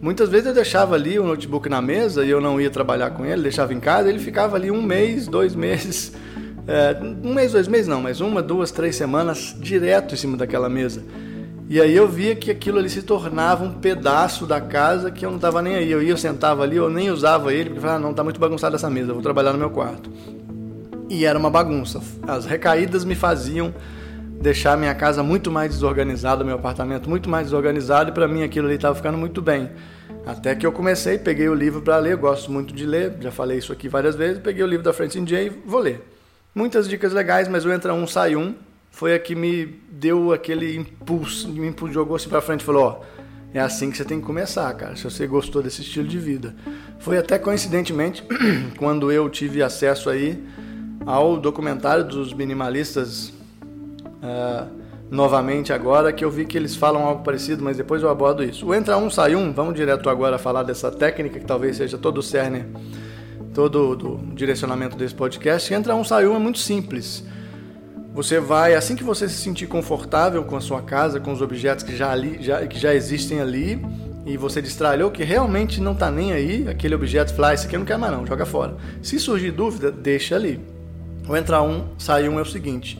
muitas 0.00 0.28
vezes 0.28 0.46
eu 0.46 0.54
deixava 0.54 0.94
ali 0.94 1.18
o 1.18 1.24
notebook 1.24 1.68
na 1.68 1.80
mesa 1.80 2.24
e 2.24 2.30
eu 2.30 2.40
não 2.40 2.60
ia 2.60 2.70
trabalhar 2.70 3.10
com 3.10 3.24
ele, 3.24 3.42
deixava 3.42 3.72
em 3.72 3.80
casa, 3.80 4.08
ele 4.08 4.18
ficava 4.18 4.56
ali 4.56 4.70
um 4.70 4.82
mês, 4.82 5.26
dois 5.26 5.54
meses, 5.54 6.12
é, 6.66 6.96
um 7.02 7.34
mês, 7.34 7.52
dois 7.52 7.68
meses 7.68 7.86
não, 7.88 8.00
mas 8.00 8.20
uma, 8.20 8.42
duas, 8.42 8.70
três 8.70 8.96
semanas 8.96 9.54
direto 9.58 10.14
em 10.14 10.18
cima 10.18 10.36
daquela 10.36 10.68
mesa. 10.68 11.02
E 11.70 11.80
aí 11.80 11.94
eu 11.94 12.08
via 12.08 12.34
que 12.34 12.50
aquilo 12.50 12.78
ali 12.78 12.88
se 12.88 13.02
tornava 13.02 13.62
um 13.62 13.74
pedaço 13.74 14.46
da 14.46 14.58
casa 14.58 15.10
que 15.10 15.26
eu 15.26 15.28
não 15.28 15.36
estava 15.36 15.60
nem 15.60 15.76
aí. 15.76 15.90
Eu 15.90 16.02
ia, 16.02 16.12
eu 16.12 16.16
sentava 16.16 16.62
ali, 16.62 16.76
eu 16.76 16.88
nem 16.88 17.10
usava 17.10 17.52
ele, 17.52 17.64
porque 17.64 17.78
eu 17.78 17.82
falava, 17.82 17.98
ah, 17.98 18.02
não, 18.02 18.14
tá 18.14 18.24
muito 18.24 18.40
bagunçada 18.40 18.76
essa 18.76 18.88
mesa, 18.88 19.10
eu 19.10 19.14
vou 19.14 19.22
trabalhar 19.22 19.52
no 19.52 19.58
meu 19.58 19.68
quarto 19.68 20.10
e 21.08 21.24
era 21.24 21.38
uma 21.38 21.50
bagunça. 21.50 22.00
As 22.26 22.44
recaídas 22.44 23.04
me 23.04 23.14
faziam 23.14 23.74
deixar 24.40 24.76
minha 24.76 24.94
casa 24.94 25.22
muito 25.22 25.50
mais 25.50 25.70
desorganizada, 25.70 26.44
meu 26.44 26.54
apartamento 26.54 27.08
muito 27.08 27.28
mais 27.28 27.46
desorganizado 27.46 28.10
e 28.10 28.12
para 28.12 28.28
mim 28.28 28.42
aquilo 28.42 28.66
ali 28.66 28.76
estava 28.76 28.94
ficando 28.94 29.18
muito 29.18 29.42
bem. 29.42 29.70
Até 30.24 30.54
que 30.54 30.66
eu 30.66 30.72
comecei, 30.72 31.18
peguei 31.18 31.48
o 31.48 31.54
livro 31.54 31.82
para 31.82 31.98
ler, 31.98 32.16
gosto 32.16 32.50
muito 32.50 32.72
de 32.72 32.86
ler, 32.86 33.16
já 33.20 33.30
falei 33.30 33.58
isso 33.58 33.72
aqui 33.72 33.88
várias 33.88 34.14
vezes, 34.14 34.40
peguei 34.40 34.62
o 34.62 34.66
livro 34.66 34.84
da 34.84 34.92
Francine 34.92 35.28
Jay 35.28 35.46
e 35.46 35.50
vou 35.50 35.80
ler. 35.80 36.06
Muitas 36.54 36.88
dicas 36.88 37.12
legais, 37.12 37.48
mas 37.48 37.64
o 37.64 37.72
entra 37.72 37.92
um 37.92 38.06
sai 38.06 38.36
um 38.36 38.54
foi 38.90 39.14
a 39.14 39.18
que 39.18 39.34
me 39.34 39.80
deu 39.90 40.32
aquele 40.32 40.76
impulso, 40.76 41.48
me 41.48 41.72
jogou 41.92 42.16
assim 42.16 42.28
para 42.28 42.40
frente 42.40 42.62
e 42.62 42.64
falou, 42.64 42.82
ó, 42.82 43.00
é 43.54 43.60
assim 43.60 43.90
que 43.90 43.96
você 43.96 44.04
tem 44.04 44.20
que 44.20 44.26
começar, 44.26 44.72
cara, 44.74 44.96
se 44.96 45.04
você 45.04 45.26
gostou 45.26 45.62
desse 45.62 45.82
estilo 45.82 46.06
de 46.06 46.18
vida. 46.18 46.54
Foi 46.98 47.16
até 47.16 47.38
coincidentemente 47.38 48.24
quando 48.76 49.10
eu 49.10 49.28
tive 49.28 49.62
acesso 49.62 50.10
aí 50.10 50.44
ao 51.06 51.38
documentário 51.38 52.04
dos 52.04 52.32
minimalistas 52.34 53.32
uh, 54.22 54.68
novamente 55.10 55.72
agora, 55.72 56.12
que 56.12 56.24
eu 56.24 56.30
vi 56.30 56.44
que 56.44 56.56
eles 56.56 56.76
falam 56.76 57.04
algo 57.04 57.22
parecido, 57.22 57.62
mas 57.62 57.76
depois 57.76 58.02
eu 58.02 58.10
abordo 58.10 58.42
isso. 58.42 58.66
O 58.66 58.74
entra 58.74 58.96
um, 58.96 59.10
sai 59.10 59.34
um, 59.34 59.52
vamos 59.52 59.74
direto 59.74 60.08
agora 60.10 60.38
falar 60.38 60.62
dessa 60.62 60.90
técnica 60.90 61.38
que 61.38 61.46
talvez 61.46 61.76
seja 61.76 61.96
todo 61.96 62.18
o 62.18 62.22
cerne, 62.22 62.66
todo 63.54 63.92
o 63.92 64.34
direcionamento 64.34 64.96
desse 64.96 65.14
podcast. 65.14 65.72
Entra 65.72 65.94
um, 65.94 66.04
sai 66.04 66.26
um 66.26 66.36
é 66.36 66.38
muito 66.38 66.58
simples. 66.58 67.24
Você 68.14 68.40
vai, 68.40 68.74
assim 68.74 68.96
que 68.96 69.04
você 69.04 69.28
se 69.28 69.36
sentir 69.36 69.66
confortável 69.66 70.42
com 70.44 70.56
a 70.56 70.60
sua 70.60 70.82
casa, 70.82 71.20
com 71.20 71.32
os 71.32 71.40
objetos 71.40 71.84
que 71.84 71.96
já, 71.96 72.10
ali, 72.10 72.38
já, 72.40 72.66
que 72.66 72.78
já 72.78 72.94
existem 72.94 73.40
ali, 73.40 73.80
e 74.26 74.36
você 74.36 74.60
destralhou 74.60 75.10
que 75.10 75.22
realmente 75.22 75.80
não 75.80 75.92
está 75.92 76.10
nem 76.10 76.32
aí, 76.32 76.66
aquele 76.68 76.94
objeto 76.94 77.32
fala, 77.32 77.50
ah, 77.50 77.54
esse 77.54 77.66
aqui 77.66 77.76
eu 77.76 77.78
não 77.78 77.86
quero 77.86 78.00
mais 78.00 78.12
não, 78.12 78.26
joga 78.26 78.44
fora. 78.44 78.76
Se 79.00 79.18
surgir 79.18 79.52
dúvida, 79.52 79.90
deixa 79.90 80.34
ali. 80.34 80.60
O 81.28 81.36
entrar 81.36 81.62
um, 81.62 81.84
sai 81.96 82.28
um 82.28 82.38
é 82.38 82.42
o 82.42 82.46
seguinte: 82.46 82.98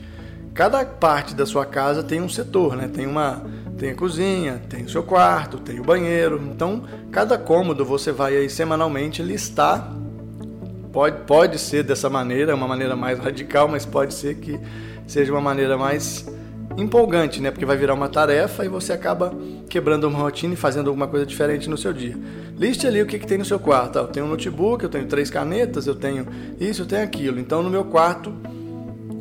cada 0.59 0.85
parte 0.85 1.37
da 1.37 1.47
sua 1.47 1.65
casa 1.65 2.03
tem 2.03 2.21
um 2.21 2.29
setor, 2.29 2.75
né? 2.75 2.91
Tem 2.93 3.07
uma 3.07 3.45
tem 3.79 3.91
a 3.91 3.95
cozinha, 3.95 4.61
tem 4.69 4.83
o 4.83 4.88
seu 4.91 5.05
quarto, 5.05 5.59
tem 5.59 5.79
o 5.79 5.85
banheiro. 5.85 6.43
Então, 6.53 6.83
cada 7.12 7.38
cômodo 7.38 7.85
você 7.85 8.11
vai 8.11 8.37
aí 8.37 8.50
semanalmente 8.50 9.23
listar. 9.23 9.88
Pode, 10.93 11.19
pode 11.27 11.61
ser 11.61 11.85
dessa 11.85 12.11
maneira, 12.11 12.57
uma 12.57 12.67
maneira 12.67 12.97
mais 12.97 13.21
radical, 13.23 13.69
mas 13.69 13.87
pode 13.87 14.12
ser 14.12 14.35
que 14.38 14.59
seja 15.07 15.31
uma 15.31 15.41
maneira 15.41 15.79
mais 15.79 16.27
empolgante, 16.77 17.41
né? 17.41 17.53
Porque 17.53 17.65
vai 17.65 17.77
virar 17.77 17.95
uma 17.95 18.09
tarefa 18.09 18.65
e 18.65 18.69
você 18.69 18.93
acaba 18.93 19.33
quebrando 19.71 20.09
uma 20.09 20.19
rotina 20.19 20.55
e 20.55 20.57
fazendo 20.57 20.88
alguma 20.88 21.07
coisa 21.07 21.25
diferente 21.25 21.71
no 21.71 21.79
seu 21.79 21.93
dia. 21.93 22.17
Liste 22.57 22.85
ali 22.85 23.00
o 23.00 23.07
que, 23.07 23.21
que 23.21 23.29
tem 23.29 23.38
no 23.38 23.45
seu 23.45 23.61
quarto. 23.61 24.00
Ah, 24.00 24.03
eu 24.03 24.09
tenho 24.09 24.27
um 24.27 24.29
notebook, 24.29 24.83
eu 24.83 24.91
tenho 24.91 25.07
três 25.07 25.31
canetas, 25.31 25.87
eu 25.87 25.95
tenho 25.95 26.27
isso, 26.59 26.83
eu 26.83 26.87
tenho 26.87 27.05
aquilo. 27.05 27.38
Então 27.38 27.62
no 27.62 27.71
meu 27.71 27.85
quarto 27.85 28.35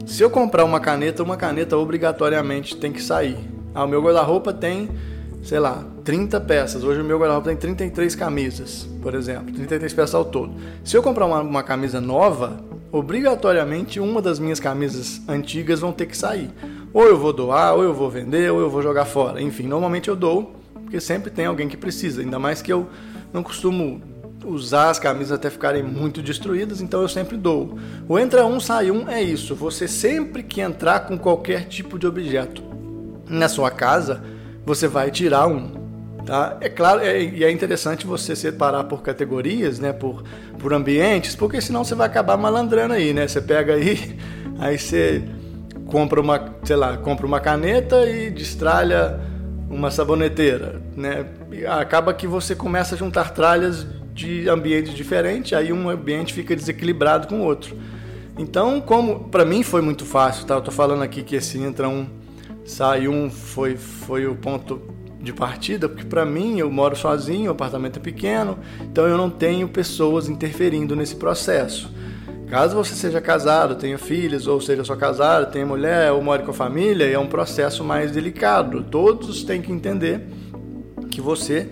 Se 0.07 0.23
eu 0.23 0.29
comprar 0.29 0.63
uma 0.63 0.79
caneta, 0.79 1.21
uma 1.21 1.35
caneta 1.35 1.77
obrigatoriamente 1.77 2.77
tem 2.77 2.93
que 2.93 3.03
sair. 3.03 3.37
Ah, 3.75 3.83
o 3.83 3.87
meu 3.89 4.01
guarda-roupa 4.01 4.53
tem, 4.53 4.89
sei 5.43 5.59
lá, 5.59 5.83
30 6.05 6.39
peças. 6.39 6.81
Hoje 6.81 7.01
o 7.01 7.03
meu 7.03 7.19
guarda-roupa 7.19 7.49
tem 7.49 7.57
33 7.57 8.15
camisas, 8.15 8.87
por 9.01 9.13
exemplo, 9.13 9.53
33 9.53 9.93
peças 9.93 10.15
ao 10.15 10.23
todo. 10.23 10.53
Se 10.85 10.95
eu 10.95 11.03
comprar 11.03 11.25
uma, 11.25 11.41
uma 11.41 11.61
camisa 11.61 11.99
nova, 11.99 12.57
obrigatoriamente 12.89 13.99
uma 13.99 14.21
das 14.21 14.39
minhas 14.39 14.61
camisas 14.61 15.21
antigas 15.27 15.81
vão 15.81 15.91
ter 15.91 16.05
que 16.05 16.15
sair. 16.15 16.49
Ou 16.93 17.03
eu 17.03 17.17
vou 17.17 17.33
doar, 17.33 17.75
ou 17.75 17.83
eu 17.83 17.93
vou 17.93 18.09
vender, 18.09 18.49
ou 18.49 18.61
eu 18.61 18.69
vou 18.69 18.81
jogar 18.81 19.03
fora. 19.03 19.41
Enfim, 19.41 19.67
normalmente 19.67 20.07
eu 20.07 20.15
dou, 20.15 20.55
porque 20.73 21.01
sempre 21.01 21.29
tem 21.29 21.47
alguém 21.47 21.67
que 21.67 21.75
precisa. 21.75 22.21
Ainda 22.21 22.39
mais 22.39 22.61
que 22.61 22.71
eu 22.71 22.87
não 23.33 23.43
costumo 23.43 24.01
usar 24.47 24.89
as 24.89 24.99
camisas 24.99 25.33
até 25.33 25.49
ficarem 25.49 25.83
muito 25.83 26.21
destruídas, 26.21 26.81
então 26.81 27.01
eu 27.01 27.09
sempre 27.09 27.37
dou. 27.37 27.77
O 28.07 28.17
entra 28.17 28.45
um, 28.45 28.59
sai 28.59 28.89
um 28.89 29.09
é 29.09 29.21
isso. 29.21 29.55
Você 29.55 29.87
sempre 29.87 30.43
que 30.43 30.61
entrar 30.61 31.01
com 31.01 31.17
qualquer 31.17 31.65
tipo 31.65 31.99
de 31.99 32.07
objeto 32.07 32.63
na 33.29 33.49
sua 33.49 33.69
casa, 33.69 34.23
você 34.65 34.87
vai 34.87 35.11
tirar 35.11 35.47
um. 35.47 35.87
Tá? 36.25 36.57
É 36.59 36.67
claro, 36.67 36.99
é, 36.99 37.21
e 37.21 37.43
é 37.43 37.51
interessante 37.51 38.05
você 38.05 38.35
separar 38.35 38.83
por 38.85 39.01
categorias, 39.01 39.79
né? 39.79 39.93
por, 39.93 40.23
por 40.59 40.73
ambientes, 40.73 41.35
porque 41.35 41.61
senão 41.61 41.83
você 41.83 41.95
vai 41.95 42.07
acabar 42.07 42.35
malandrando 42.35 42.93
aí, 42.93 43.13
né? 43.13 43.27
Você 43.27 43.41
pega 43.41 43.75
aí, 43.75 44.17
aí 44.59 44.77
você 44.77 45.23
compra 45.85 46.19
uma, 46.19 46.53
sei 46.63 46.75
lá, 46.75 46.97
compra 46.97 47.25
uma 47.25 47.39
caneta 47.39 48.05
e 48.05 48.29
destralha 48.29 49.19
uma 49.69 49.89
saboneteira, 49.89 50.81
né? 50.95 51.25
Acaba 51.79 52.13
que 52.13 52.27
você 52.27 52.55
começa 52.55 52.95
a 52.95 52.97
juntar 52.97 53.31
tralhas 53.31 53.87
de 54.17 54.49
ambientes 54.49 54.95
diferentes, 54.95 55.53
aí 55.53 55.71
um 55.71 55.87
ambiente 55.89 56.33
fica 56.33 56.55
desequilibrado 56.55 57.27
com 57.27 57.41
o 57.41 57.43
outro. 57.43 57.77
Então, 58.35 58.81
como 58.81 59.29
para 59.29 59.45
mim 59.45 59.61
foi 59.61 59.81
muito 59.81 60.05
fácil, 60.05 60.45
tá? 60.45 60.55
Eu 60.55 60.61
tô 60.61 60.71
falando 60.71 61.03
aqui 61.03 61.21
que 61.21 61.35
esse 61.35 61.59
entra 61.59 61.87
um, 61.87 62.07
sai 62.65 63.07
um 63.07 63.29
foi 63.29 63.77
foi 63.77 64.25
o 64.25 64.35
ponto 64.35 64.81
de 65.21 65.31
partida, 65.31 65.87
porque 65.87 66.03
para 66.03 66.25
mim 66.25 66.59
eu 66.59 66.69
moro 66.71 66.95
sozinho, 66.95 67.49
o 67.49 67.51
apartamento 67.51 67.97
é 67.97 68.01
pequeno, 68.01 68.57
então 68.81 69.07
eu 69.07 69.17
não 69.17 69.29
tenho 69.29 69.67
pessoas 69.67 70.27
interferindo 70.27 70.95
nesse 70.95 71.15
processo. 71.15 71.91
Caso 72.47 72.75
você 72.75 72.95
seja 72.95 73.21
casado, 73.21 73.75
tenha 73.75 73.99
filhos, 73.99 74.47
ou 74.47 74.59
seja 74.59 74.83
só 74.83 74.95
casado, 74.95 75.51
tenha 75.51 75.65
mulher, 75.65 76.11
ou 76.11 76.23
more 76.23 76.41
com 76.43 76.51
a 76.51 76.53
família, 76.53 77.05
é 77.05 77.19
um 77.19 77.27
processo 77.27 77.83
mais 77.83 78.11
delicado. 78.11 78.83
Todos 78.83 79.43
têm 79.43 79.61
que 79.61 79.71
entender 79.71 80.21
que 81.11 81.19
você 81.19 81.69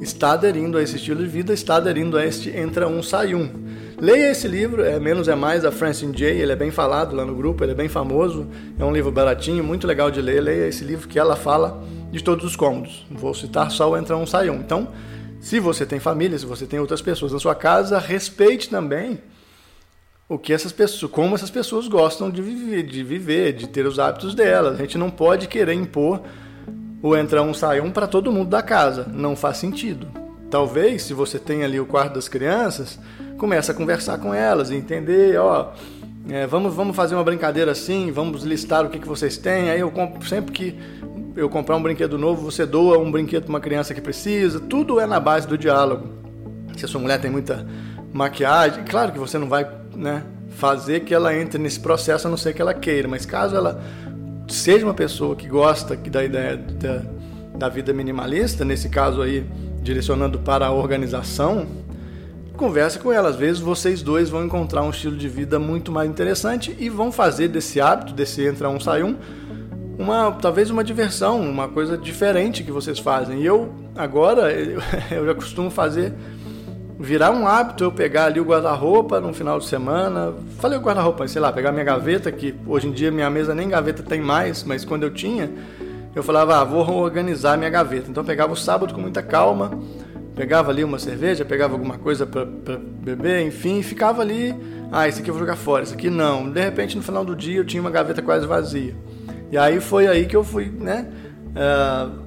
está 0.00 0.32
aderindo 0.32 0.78
a 0.78 0.82
esse 0.82 0.96
estilo 0.96 1.22
de 1.22 1.28
vida, 1.28 1.52
está 1.52 1.76
aderindo 1.76 2.16
a 2.16 2.24
este 2.24 2.50
entra 2.50 2.86
um, 2.86 3.02
sai 3.02 3.34
um. 3.34 3.50
Leia 3.98 4.30
esse 4.30 4.46
livro, 4.46 4.84
é 4.84 5.00
Menos 5.00 5.26
é 5.26 5.34
Mais, 5.34 5.62
da 5.62 5.72
Francine 5.72 6.14
J. 6.14 6.26
Ele 6.26 6.52
é 6.52 6.56
bem 6.56 6.70
falado 6.70 7.16
lá 7.16 7.24
no 7.24 7.34
grupo, 7.34 7.64
ele 7.64 7.72
é 7.72 7.74
bem 7.74 7.88
famoso. 7.88 8.46
É 8.78 8.84
um 8.84 8.92
livro 8.92 9.10
baratinho, 9.10 9.64
muito 9.64 9.86
legal 9.86 10.10
de 10.10 10.20
ler. 10.20 10.42
Leia 10.42 10.68
esse 10.68 10.84
livro 10.84 11.08
que 11.08 11.18
ela 11.18 11.34
fala 11.34 11.82
de 12.12 12.22
todos 12.22 12.44
os 12.44 12.54
cômodos. 12.54 13.06
Vou 13.10 13.32
citar 13.32 13.70
só 13.70 13.90
o 13.90 13.96
entra 13.96 14.16
um, 14.16 14.26
sai 14.26 14.50
um. 14.50 14.56
Então, 14.56 14.88
se 15.40 15.58
você 15.58 15.86
tem 15.86 15.98
família, 15.98 16.38
se 16.38 16.44
você 16.44 16.66
tem 16.66 16.78
outras 16.78 17.00
pessoas 17.00 17.32
na 17.32 17.38
sua 17.38 17.54
casa, 17.54 17.98
respeite 17.98 18.68
também 18.68 19.18
o 20.28 20.38
que 20.38 20.52
essas 20.52 20.72
pessoas, 20.72 21.10
como 21.10 21.34
essas 21.34 21.50
pessoas 21.50 21.88
gostam 21.88 22.30
de 22.30 22.42
viver, 22.42 22.82
de 22.82 23.02
viver, 23.02 23.52
de 23.52 23.66
ter 23.66 23.86
os 23.86 23.98
hábitos 23.98 24.34
delas. 24.34 24.74
A 24.74 24.82
gente 24.82 24.98
não 24.98 25.08
pode 25.08 25.46
querer 25.46 25.72
impor 25.72 26.20
o 27.02 27.16
entrar 27.16 27.42
um 27.42 27.54
sai 27.54 27.80
um 27.80 27.90
para 27.90 28.06
todo 28.06 28.32
mundo 28.32 28.48
da 28.48 28.62
casa. 28.62 29.06
Não 29.12 29.36
faz 29.36 29.58
sentido. 29.58 30.06
Talvez, 30.50 31.02
se 31.02 31.12
você 31.12 31.38
tem 31.38 31.64
ali 31.64 31.78
o 31.80 31.86
quarto 31.86 32.14
das 32.14 32.28
crianças, 32.28 32.98
comece 33.36 33.70
a 33.70 33.74
conversar 33.74 34.18
com 34.18 34.32
elas 34.32 34.70
e 34.70 34.76
entender, 34.76 35.38
ó, 35.38 35.72
é, 36.28 36.46
vamos, 36.46 36.74
vamos 36.74 36.96
fazer 36.96 37.14
uma 37.14 37.24
brincadeira 37.24 37.72
assim, 37.72 38.10
vamos 38.10 38.42
listar 38.42 38.84
o 38.84 38.88
que, 38.88 38.98
que 38.98 39.08
vocês 39.08 39.36
têm. 39.36 39.70
Aí 39.70 39.80
eu 39.80 39.90
compro, 39.90 40.26
sempre 40.26 40.52
que 40.52 40.78
eu 41.36 41.48
comprar 41.48 41.76
um 41.76 41.82
brinquedo 41.82 42.16
novo, 42.16 42.42
você 42.42 42.64
doa 42.64 42.98
um 42.98 43.10
brinquedo 43.10 43.44
para 43.44 43.50
uma 43.50 43.60
criança 43.60 43.92
que 43.92 44.00
precisa. 44.00 44.58
Tudo 44.58 44.98
é 44.98 45.06
na 45.06 45.20
base 45.20 45.46
do 45.46 45.58
diálogo. 45.58 46.08
Se 46.76 46.84
a 46.84 46.88
sua 46.88 47.00
mulher 47.00 47.20
tem 47.20 47.30
muita 47.30 47.66
maquiagem, 48.12 48.84
claro 48.84 49.12
que 49.12 49.18
você 49.18 49.38
não 49.38 49.48
vai 49.48 49.68
né, 49.94 50.24
fazer 50.50 51.00
que 51.00 51.14
ela 51.14 51.34
entre 51.36 51.58
nesse 51.58 51.80
processo 51.80 52.26
a 52.26 52.30
não 52.30 52.36
ser 52.36 52.54
que 52.54 52.62
ela 52.62 52.74
queira, 52.74 53.06
mas 53.06 53.26
caso 53.26 53.54
ela 53.54 53.80
seja 54.48 54.84
uma 54.84 54.94
pessoa 54.94 55.34
que 55.34 55.48
gosta 55.48 55.96
da 55.96 56.24
ideia 56.24 56.56
da, 56.56 57.02
da 57.56 57.68
vida 57.68 57.92
minimalista, 57.92 58.64
nesse 58.64 58.88
caso 58.88 59.22
aí 59.22 59.46
direcionando 59.82 60.38
para 60.38 60.66
a 60.66 60.72
organização, 60.72 61.66
converse 62.56 62.98
com 62.98 63.12
ela. 63.12 63.28
Às 63.28 63.36
vezes 63.36 63.60
vocês 63.60 64.02
dois 64.02 64.28
vão 64.28 64.44
encontrar 64.44 64.82
um 64.82 64.90
estilo 64.90 65.16
de 65.16 65.28
vida 65.28 65.58
muito 65.58 65.92
mais 65.92 66.08
interessante 66.08 66.74
e 66.78 66.88
vão 66.88 67.12
fazer 67.12 67.48
desse 67.48 67.80
hábito, 67.80 68.12
desse 68.12 68.44
entra 68.44 68.68
um 68.68 68.80
sai 68.80 69.02
um, 69.02 69.16
uma 69.98 70.32
talvez 70.32 70.70
uma 70.70 70.82
diversão, 70.82 71.40
uma 71.40 71.68
coisa 71.68 71.96
diferente 71.96 72.62
que 72.64 72.72
vocês 72.72 72.98
fazem. 72.98 73.40
E 73.40 73.46
eu 73.46 73.72
agora 73.94 74.52
eu 75.10 75.26
já 75.26 75.34
costumo 75.34 75.70
fazer 75.70 76.12
virar 76.98 77.30
um 77.30 77.46
hábito 77.46 77.84
eu 77.84 77.92
pegar 77.92 78.26
ali 78.26 78.40
o 78.40 78.44
guarda-roupa 78.44 79.20
no 79.20 79.32
final 79.32 79.58
de 79.58 79.66
semana. 79.66 80.34
Falei 80.58 80.78
o 80.78 80.80
guarda-roupa, 80.80 81.28
sei 81.28 81.40
lá, 81.40 81.52
pegar 81.52 81.72
minha 81.72 81.84
gaveta, 81.84 82.32
que 82.32 82.54
hoje 82.66 82.88
em 82.88 82.92
dia 82.92 83.10
minha 83.10 83.28
mesa 83.28 83.54
nem 83.54 83.68
gaveta 83.68 84.02
tem 84.02 84.20
mais, 84.20 84.64
mas 84.64 84.84
quando 84.84 85.02
eu 85.02 85.10
tinha, 85.10 85.50
eu 86.14 86.22
falava, 86.22 86.60
ah, 86.60 86.64
vou 86.64 86.88
organizar 86.94 87.58
minha 87.58 87.70
gaveta. 87.70 88.10
Então 88.10 88.22
eu 88.22 88.26
pegava 88.26 88.52
o 88.52 88.56
sábado 88.56 88.94
com 88.94 89.00
muita 89.00 89.22
calma, 89.22 89.78
pegava 90.34 90.70
ali 90.70 90.82
uma 90.82 90.98
cerveja, 90.98 91.44
pegava 91.44 91.74
alguma 91.74 91.98
coisa 91.98 92.26
para 92.26 92.44
beber, 92.44 93.46
enfim, 93.46 93.82
ficava 93.82 94.22
ali, 94.22 94.54
ah, 94.90 95.06
esse 95.06 95.20
aqui 95.20 95.28
eu 95.30 95.34
vou 95.34 95.40
jogar 95.40 95.56
fora, 95.56 95.82
esse 95.82 95.94
aqui 95.94 96.08
não. 96.08 96.50
De 96.50 96.60
repente 96.60 96.96
no 96.96 97.02
final 97.02 97.24
do 97.24 97.36
dia 97.36 97.58
eu 97.58 97.64
tinha 97.64 97.80
uma 97.80 97.90
gaveta 97.90 98.22
quase 98.22 98.46
vazia. 98.46 98.94
E 99.52 99.58
aí 99.58 99.80
foi 99.80 100.06
aí 100.06 100.26
que 100.26 100.34
eu 100.34 100.42
fui, 100.42 100.66
né? 100.66 101.06
Uh, 101.52 102.26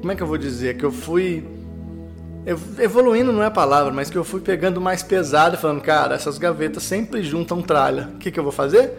como 0.00 0.12
é 0.12 0.14
que 0.14 0.22
eu 0.22 0.26
vou 0.26 0.38
dizer? 0.38 0.76
Que 0.76 0.84
eu 0.84 0.92
fui 0.92 1.44
evoluindo 2.78 3.32
não 3.32 3.42
é 3.42 3.46
a 3.46 3.50
palavra, 3.50 3.92
mas 3.92 4.10
que 4.10 4.16
eu 4.16 4.24
fui 4.24 4.40
pegando 4.40 4.80
mais 4.80 5.02
pesado, 5.02 5.56
falando, 5.56 5.80
cara, 5.80 6.14
essas 6.14 6.36
gavetas 6.36 6.82
sempre 6.82 7.22
juntam 7.22 7.62
tralha. 7.62 8.10
O 8.14 8.18
que, 8.18 8.30
que 8.30 8.38
eu 8.38 8.42
vou 8.42 8.52
fazer? 8.52 8.92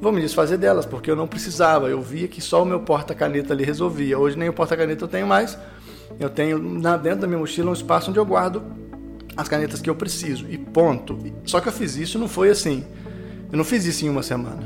Vou 0.00 0.12
me 0.12 0.20
desfazer 0.20 0.56
delas, 0.56 0.86
porque 0.86 1.10
eu 1.10 1.16
não 1.16 1.26
precisava. 1.26 1.88
Eu 1.88 2.00
via 2.00 2.28
que 2.28 2.40
só 2.40 2.62
o 2.62 2.66
meu 2.66 2.80
porta-caneta 2.80 3.52
ali 3.52 3.64
resolvia. 3.64 4.18
Hoje 4.18 4.38
nem 4.38 4.48
o 4.48 4.52
porta-caneta 4.52 5.04
eu 5.04 5.08
tenho 5.08 5.26
mais. 5.26 5.58
Eu 6.18 6.30
tenho 6.30 6.58
dentro 7.02 7.20
da 7.20 7.26
minha 7.26 7.38
mochila 7.38 7.70
um 7.70 7.74
espaço 7.74 8.10
onde 8.10 8.18
eu 8.18 8.24
guardo 8.24 8.62
as 9.36 9.48
canetas 9.48 9.80
que 9.80 9.90
eu 9.90 9.94
preciso. 9.94 10.46
E 10.48 10.56
ponto. 10.56 11.18
Só 11.44 11.60
que 11.60 11.68
eu 11.68 11.72
fiz 11.72 11.96
isso 11.96 12.18
não 12.18 12.28
foi 12.28 12.50
assim. 12.50 12.84
Eu 13.50 13.58
não 13.58 13.64
fiz 13.64 13.84
isso 13.84 14.04
em 14.04 14.08
uma 14.08 14.22
semana. 14.22 14.62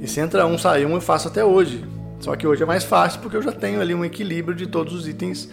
E 0.00 0.08
se 0.08 0.20
entra 0.20 0.46
um, 0.46 0.56
sai 0.56 0.86
um, 0.86 0.94
eu 0.94 1.00
faço 1.00 1.28
até 1.28 1.44
hoje. 1.44 1.84
Só 2.20 2.34
que 2.36 2.46
hoje 2.46 2.62
é 2.62 2.66
mais 2.66 2.84
fácil 2.84 3.20
porque 3.20 3.36
eu 3.36 3.42
já 3.42 3.52
tenho 3.52 3.80
ali 3.80 3.94
um 3.94 4.04
equilíbrio 4.04 4.56
de 4.56 4.66
todos 4.66 4.92
os 4.94 5.08
itens 5.08 5.48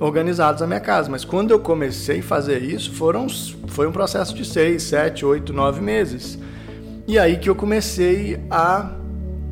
organizados 0.00 0.60
na 0.60 0.66
minha 0.66 0.80
casa. 0.80 1.10
Mas 1.10 1.24
quando 1.24 1.50
eu 1.50 1.58
comecei 1.58 2.20
a 2.20 2.22
fazer 2.22 2.62
isso, 2.62 2.92
foram, 2.92 3.26
foi 3.68 3.86
um 3.86 3.92
processo 3.92 4.34
de 4.34 4.44
6, 4.44 4.82
7, 4.82 5.24
8, 5.24 5.52
9 5.52 5.80
meses. 5.80 6.38
E 7.06 7.18
aí 7.18 7.38
que 7.38 7.48
eu 7.48 7.54
comecei 7.54 8.38
a. 8.50 8.92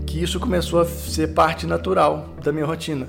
que 0.06 0.22
isso 0.22 0.38
começou 0.38 0.80
a 0.80 0.84
ser 0.84 1.28
parte 1.28 1.66
natural 1.66 2.34
da 2.42 2.52
minha 2.52 2.66
rotina. 2.66 3.08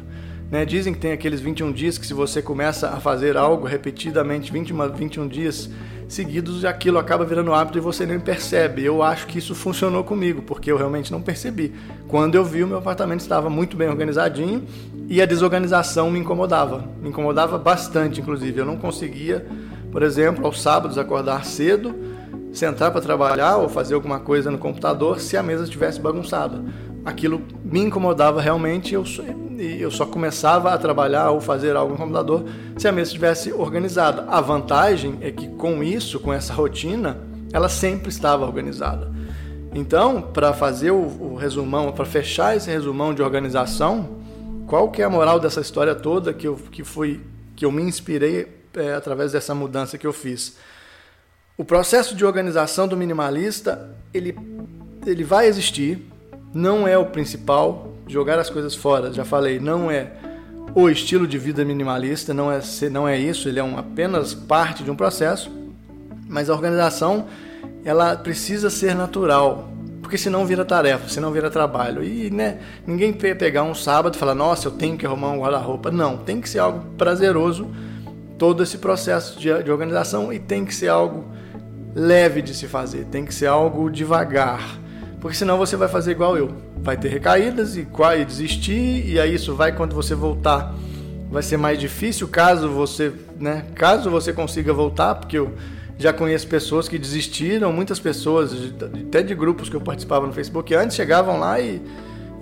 Né? 0.49 0.65
Dizem 0.65 0.93
que 0.93 0.99
tem 0.99 1.11
aqueles 1.11 1.41
21 1.41 1.71
dias 1.71 1.97
que 1.97 2.07
se 2.07 2.13
você 2.13 2.41
começa 2.41 2.89
a 2.89 2.99
fazer 2.99 3.35
algo 3.35 3.67
repetidamente, 3.67 4.51
21, 4.51 4.89
21 4.93 5.27
dias 5.27 5.69
seguidos, 6.07 6.63
aquilo 6.63 6.97
acaba 6.97 7.25
virando 7.25 7.53
hábito 7.53 7.77
e 7.77 7.81
você 7.81 8.05
nem 8.05 8.19
percebe. 8.19 8.83
Eu 8.83 9.03
acho 9.03 9.27
que 9.27 9.37
isso 9.37 9.53
funcionou 9.53 10.03
comigo, 10.03 10.41
porque 10.41 10.71
eu 10.71 10.77
realmente 10.77 11.11
não 11.11 11.21
percebi. 11.21 11.73
Quando 12.07 12.35
eu 12.35 12.43
vi, 12.43 12.63
o 12.63 12.67
meu 12.67 12.77
apartamento 12.77 13.19
estava 13.19 13.49
muito 13.49 13.75
bem 13.75 13.89
organizadinho 13.89 14.63
e 15.07 15.21
a 15.21 15.25
desorganização 15.25 16.09
me 16.09 16.19
incomodava. 16.19 16.83
Me 17.01 17.09
incomodava 17.09 17.57
bastante, 17.57 18.21
inclusive. 18.21 18.59
Eu 18.59 18.65
não 18.65 18.77
conseguia, 18.77 19.45
por 19.91 20.01
exemplo, 20.01 20.45
aos 20.45 20.61
sábados 20.61 20.97
acordar 20.97 21.43
cedo, 21.45 21.93
sentar 22.53 22.91
para 22.91 23.01
trabalhar 23.01 23.57
ou 23.57 23.69
fazer 23.69 23.93
alguma 23.93 24.19
coisa 24.19 24.49
no 24.49 24.57
computador 24.57 25.19
se 25.19 25.35
a 25.35 25.43
mesa 25.43 25.65
estivesse 25.65 25.99
bagunçada. 25.99 26.63
Aquilo 27.07 27.41
me 27.63 27.79
incomodava 27.79 28.41
realmente 28.41 28.93
eu, 28.93 29.05
eu 29.57 29.89
só 29.89 30.05
começava 30.05 30.73
a 30.73 30.77
trabalhar 30.77 31.31
ou 31.31 31.39
fazer 31.39 31.73
algo 31.73 31.93
no 31.93 31.97
computador 31.97 32.43
se 32.77 32.85
a 32.85 32.91
mesa 32.91 33.11
estivesse 33.11 33.53
organizada. 33.53 34.25
A 34.27 34.41
vantagem 34.41 35.17
é 35.21 35.31
que 35.31 35.47
com 35.47 35.81
isso, 35.81 36.19
com 36.19 36.33
essa 36.33 36.53
rotina, 36.53 37.17
ela 37.53 37.69
sempre 37.69 38.09
estava 38.09 38.45
organizada. 38.45 39.09
Então, 39.73 40.21
para 40.21 40.51
fazer 40.51 40.91
o, 40.91 40.97
o 40.97 41.35
resumão, 41.35 41.93
para 41.93 42.03
fechar 42.03 42.57
esse 42.57 42.69
resumão 42.69 43.13
de 43.13 43.21
organização, 43.21 44.17
qual 44.67 44.91
que 44.91 45.01
é 45.01 45.05
a 45.05 45.09
moral 45.09 45.39
dessa 45.39 45.61
história 45.61 45.95
toda 45.95 46.33
que 46.33 46.45
eu, 46.45 46.57
que 46.57 46.83
fui, 46.83 47.21
que 47.55 47.63
eu 47.63 47.71
me 47.71 47.83
inspirei 47.83 48.49
é, 48.75 48.93
através 48.93 49.31
dessa 49.31 49.55
mudança 49.55 49.97
que 49.97 50.05
eu 50.05 50.11
fiz? 50.11 50.57
O 51.57 51.63
processo 51.63 52.13
de 52.13 52.25
organização 52.25 52.85
do 52.85 52.97
minimalista, 52.97 53.95
ele, 54.13 54.37
ele 55.05 55.23
vai 55.23 55.47
existir, 55.47 56.05
não 56.53 56.87
é 56.87 56.97
o 56.97 57.05
principal, 57.05 57.93
jogar 58.07 58.39
as 58.39 58.49
coisas 58.49 58.75
fora, 58.75 59.11
já 59.11 59.25
falei, 59.25 59.59
não 59.59 59.91
é 59.91 60.11
o 60.73 60.89
estilo 60.89 61.27
de 61.27 61.37
vida 61.37 61.65
minimalista, 61.65 62.33
não 62.33 62.51
é, 62.51 62.61
não 62.91 63.07
é 63.07 63.17
isso, 63.17 63.49
ele 63.49 63.59
é 63.59 63.63
um, 63.63 63.77
apenas 63.77 64.33
parte 64.33 64.83
de 64.83 64.91
um 64.91 64.95
processo, 64.95 65.51
mas 66.29 66.49
a 66.49 66.53
organização 66.53 67.25
ela 67.83 68.15
precisa 68.15 68.69
ser 68.69 68.93
natural, 68.93 69.69
porque 70.01 70.17
senão 70.17 70.45
vira 70.45 70.63
tarefa, 70.63 71.09
senão 71.09 71.31
vira 71.31 71.49
trabalho. 71.49 72.03
E 72.03 72.29
né, 72.29 72.59
ninguém 72.85 73.11
pegar 73.11 73.63
um 73.63 73.73
sábado 73.73 74.15
e 74.15 74.17
falar, 74.17 74.35
nossa, 74.35 74.67
eu 74.67 74.71
tenho 74.71 74.97
que 74.97 75.05
arrumar 75.05 75.31
um 75.31 75.41
guarda-roupa. 75.41 75.91
Não, 75.91 76.17
tem 76.17 76.39
que 76.39 76.49
ser 76.49 76.59
algo 76.59 76.85
prazeroso 76.97 77.67
todo 78.37 78.61
esse 78.63 78.77
processo 78.77 79.39
de, 79.39 79.63
de 79.63 79.71
organização 79.71 80.31
e 80.31 80.39
tem 80.39 80.63
que 80.63 80.73
ser 80.73 80.89
algo 80.89 81.25
leve 81.95 82.41
de 82.41 82.53
se 82.53 82.67
fazer, 82.67 83.05
tem 83.05 83.25
que 83.25 83.33
ser 83.33 83.47
algo 83.47 83.89
devagar. 83.89 84.77
Porque 85.19 85.35
senão 85.35 85.57
você 85.57 85.75
vai 85.75 85.87
fazer 85.87 86.11
igual 86.11 86.37
eu. 86.37 86.51
Vai 86.77 86.95
ter 86.95 87.09
recaídas 87.09 87.75
e, 87.75 87.87
e 88.19 88.25
desistir, 88.25 89.05
e 89.07 89.19
aí 89.19 89.33
isso 89.33 89.55
vai 89.55 89.71
quando 89.71 89.95
você 89.95 90.13
voltar. 90.13 90.73
Vai 91.29 91.43
ser 91.43 91.57
mais 91.57 91.79
difícil 91.79 92.27
caso 92.27 92.69
você, 92.69 93.11
né, 93.39 93.65
caso 93.75 94.09
você 94.09 94.31
consiga 94.31 94.73
voltar, 94.73 95.15
porque 95.15 95.37
eu 95.37 95.53
já 95.97 96.13
conheço 96.13 96.47
pessoas 96.47 96.87
que 96.87 96.97
desistiram, 96.97 97.73
muitas 97.73 97.99
pessoas, 97.99 98.53
até 99.07 99.23
de 99.23 99.33
grupos 99.33 99.67
que 99.67 99.75
eu 99.75 99.81
participava 99.81 100.27
no 100.27 100.33
Facebook, 100.33 100.73
antes 100.75 100.95
chegavam 100.95 101.39
lá 101.39 101.59
e, 101.59 101.81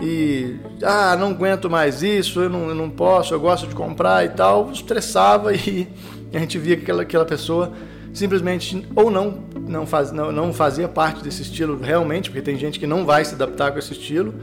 e 0.01 0.57
ah, 0.83 1.15
não 1.15 1.29
aguento 1.29 1.69
mais 1.69 2.03
isso, 2.03 2.41
eu 2.41 2.49
não, 2.49 2.67
eu 2.67 2.75
não 2.75 2.89
posso, 2.89 3.33
eu 3.33 3.39
gosto 3.39 3.65
de 3.67 3.73
comprar 3.73 4.25
e 4.25 4.29
tal, 4.29 4.69
estressava 4.71 5.53
e 5.55 5.87
a 6.33 6.39
gente 6.39 6.59
via 6.59 6.75
que 6.75 6.83
aquela, 6.83 7.03
aquela 7.03 7.25
pessoa 7.25 7.71
simplesmente 8.15 8.87
ou 8.95 9.11
não 9.11 9.43
não, 9.67 9.85
faz, 9.85 10.11
não, 10.11 10.31
não 10.31 10.53
fazia 10.53 10.87
parte 10.87 11.23
desse 11.23 11.41
estilo 11.41 11.79
realmente, 11.81 12.29
porque 12.29 12.41
tem 12.41 12.57
gente 12.57 12.79
que 12.79 12.87
não 12.87 13.05
vai 13.05 13.25
se 13.25 13.35
adaptar 13.35 13.71
com 13.71 13.79
esse 13.79 13.93
estilo, 13.93 14.33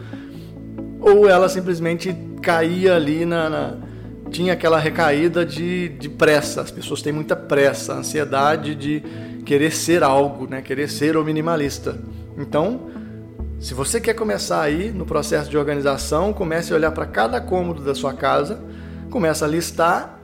ou 1.01 1.29
ela 1.29 1.49
simplesmente 1.49 2.15
caía 2.41 2.95
ali 2.95 3.25
na, 3.25 3.49
na 3.49 3.77
tinha 4.31 4.55
aquela 4.55 4.79
recaída 4.79 5.45
de, 5.45 5.91
de 5.91 6.09
pressa. 6.09 6.63
As 6.63 6.71
pessoas 6.71 7.03
têm 7.03 7.13
muita 7.13 7.37
pressa, 7.37 7.93
ansiedade 7.93 8.75
de 8.75 9.03
querer 9.45 9.73
ser 9.73 10.03
algo, 10.03 10.49
né? 10.49 10.63
querer 10.63 10.89
ser 10.89 11.17
o 11.17 11.25
minimalista. 11.25 11.99
Então, 12.39 12.91
se 13.61 13.75
você 13.75 14.01
quer 14.01 14.15
começar 14.15 14.63
aí 14.63 14.91
no 14.91 15.05
processo 15.05 15.51
de 15.51 15.59
organização, 15.59 16.33
comece 16.33 16.73
a 16.73 16.77
olhar 16.77 16.93
para 16.93 17.05
cada 17.05 17.41
cômodo 17.41 17.83
da 17.83 17.95
sua 17.95 18.15
casa, 18.15 18.61
começa 19.11 19.45
a 19.45 19.49
listar 19.49 20.19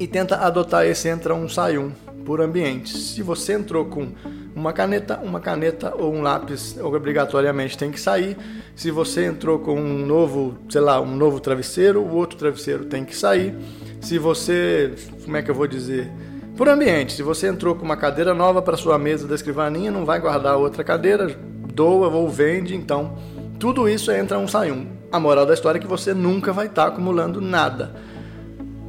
e 0.00 0.06
tenta 0.06 0.36
adotar 0.36 0.86
esse 0.86 1.06
entra 1.08 1.34
um 1.34 1.48
sai 1.48 1.76
um 1.76 1.92
por 2.24 2.40
ambiente. 2.40 2.96
Se 2.96 3.22
você 3.22 3.52
entrou 3.52 3.84
com 3.84 4.08
uma 4.54 4.72
caneta, 4.72 5.18
uma 5.18 5.40
caneta 5.40 5.94
ou 5.96 6.12
um 6.12 6.22
lápis 6.22 6.76
obrigatoriamente 6.80 7.76
tem 7.76 7.90
que 7.90 8.00
sair. 8.00 8.36
Se 8.74 8.90
você 8.90 9.26
entrou 9.26 9.58
com 9.58 9.78
um 9.78 10.06
novo, 10.06 10.56
sei 10.68 10.80
lá, 10.80 11.00
um 11.00 11.14
novo 11.14 11.40
travesseiro, 11.40 12.00
o 12.00 12.14
outro 12.14 12.38
travesseiro 12.38 12.84
tem 12.84 13.04
que 13.04 13.16
sair. 13.16 13.54
Se 14.00 14.18
você, 14.18 14.94
como 15.24 15.36
é 15.36 15.42
que 15.42 15.50
eu 15.50 15.54
vou 15.54 15.66
dizer? 15.66 16.10
Por 16.56 16.68
ambiente, 16.68 17.14
se 17.14 17.22
você 17.22 17.48
entrou 17.48 17.74
com 17.74 17.84
uma 17.84 17.96
cadeira 17.96 18.32
nova 18.32 18.62
para 18.62 18.76
sua 18.76 18.98
mesa 18.98 19.26
da 19.26 19.34
escrivaninha, 19.34 19.90
não 19.90 20.04
vai 20.04 20.20
guardar 20.20 20.56
outra 20.56 20.84
cadeira, 20.84 21.36
doa 21.74 22.08
ou 22.08 22.28
vende, 22.28 22.76
então 22.76 23.16
tudo 23.58 23.88
isso 23.88 24.12
entra 24.12 24.38
um 24.38 24.46
sai 24.46 24.70
um. 24.70 24.86
A 25.10 25.18
moral 25.18 25.46
da 25.46 25.54
história 25.54 25.78
é 25.78 25.80
que 25.80 25.86
você 25.86 26.14
nunca 26.14 26.52
vai 26.52 26.66
estar 26.66 26.82
tá 26.82 26.88
acumulando 26.88 27.40
nada. 27.40 27.94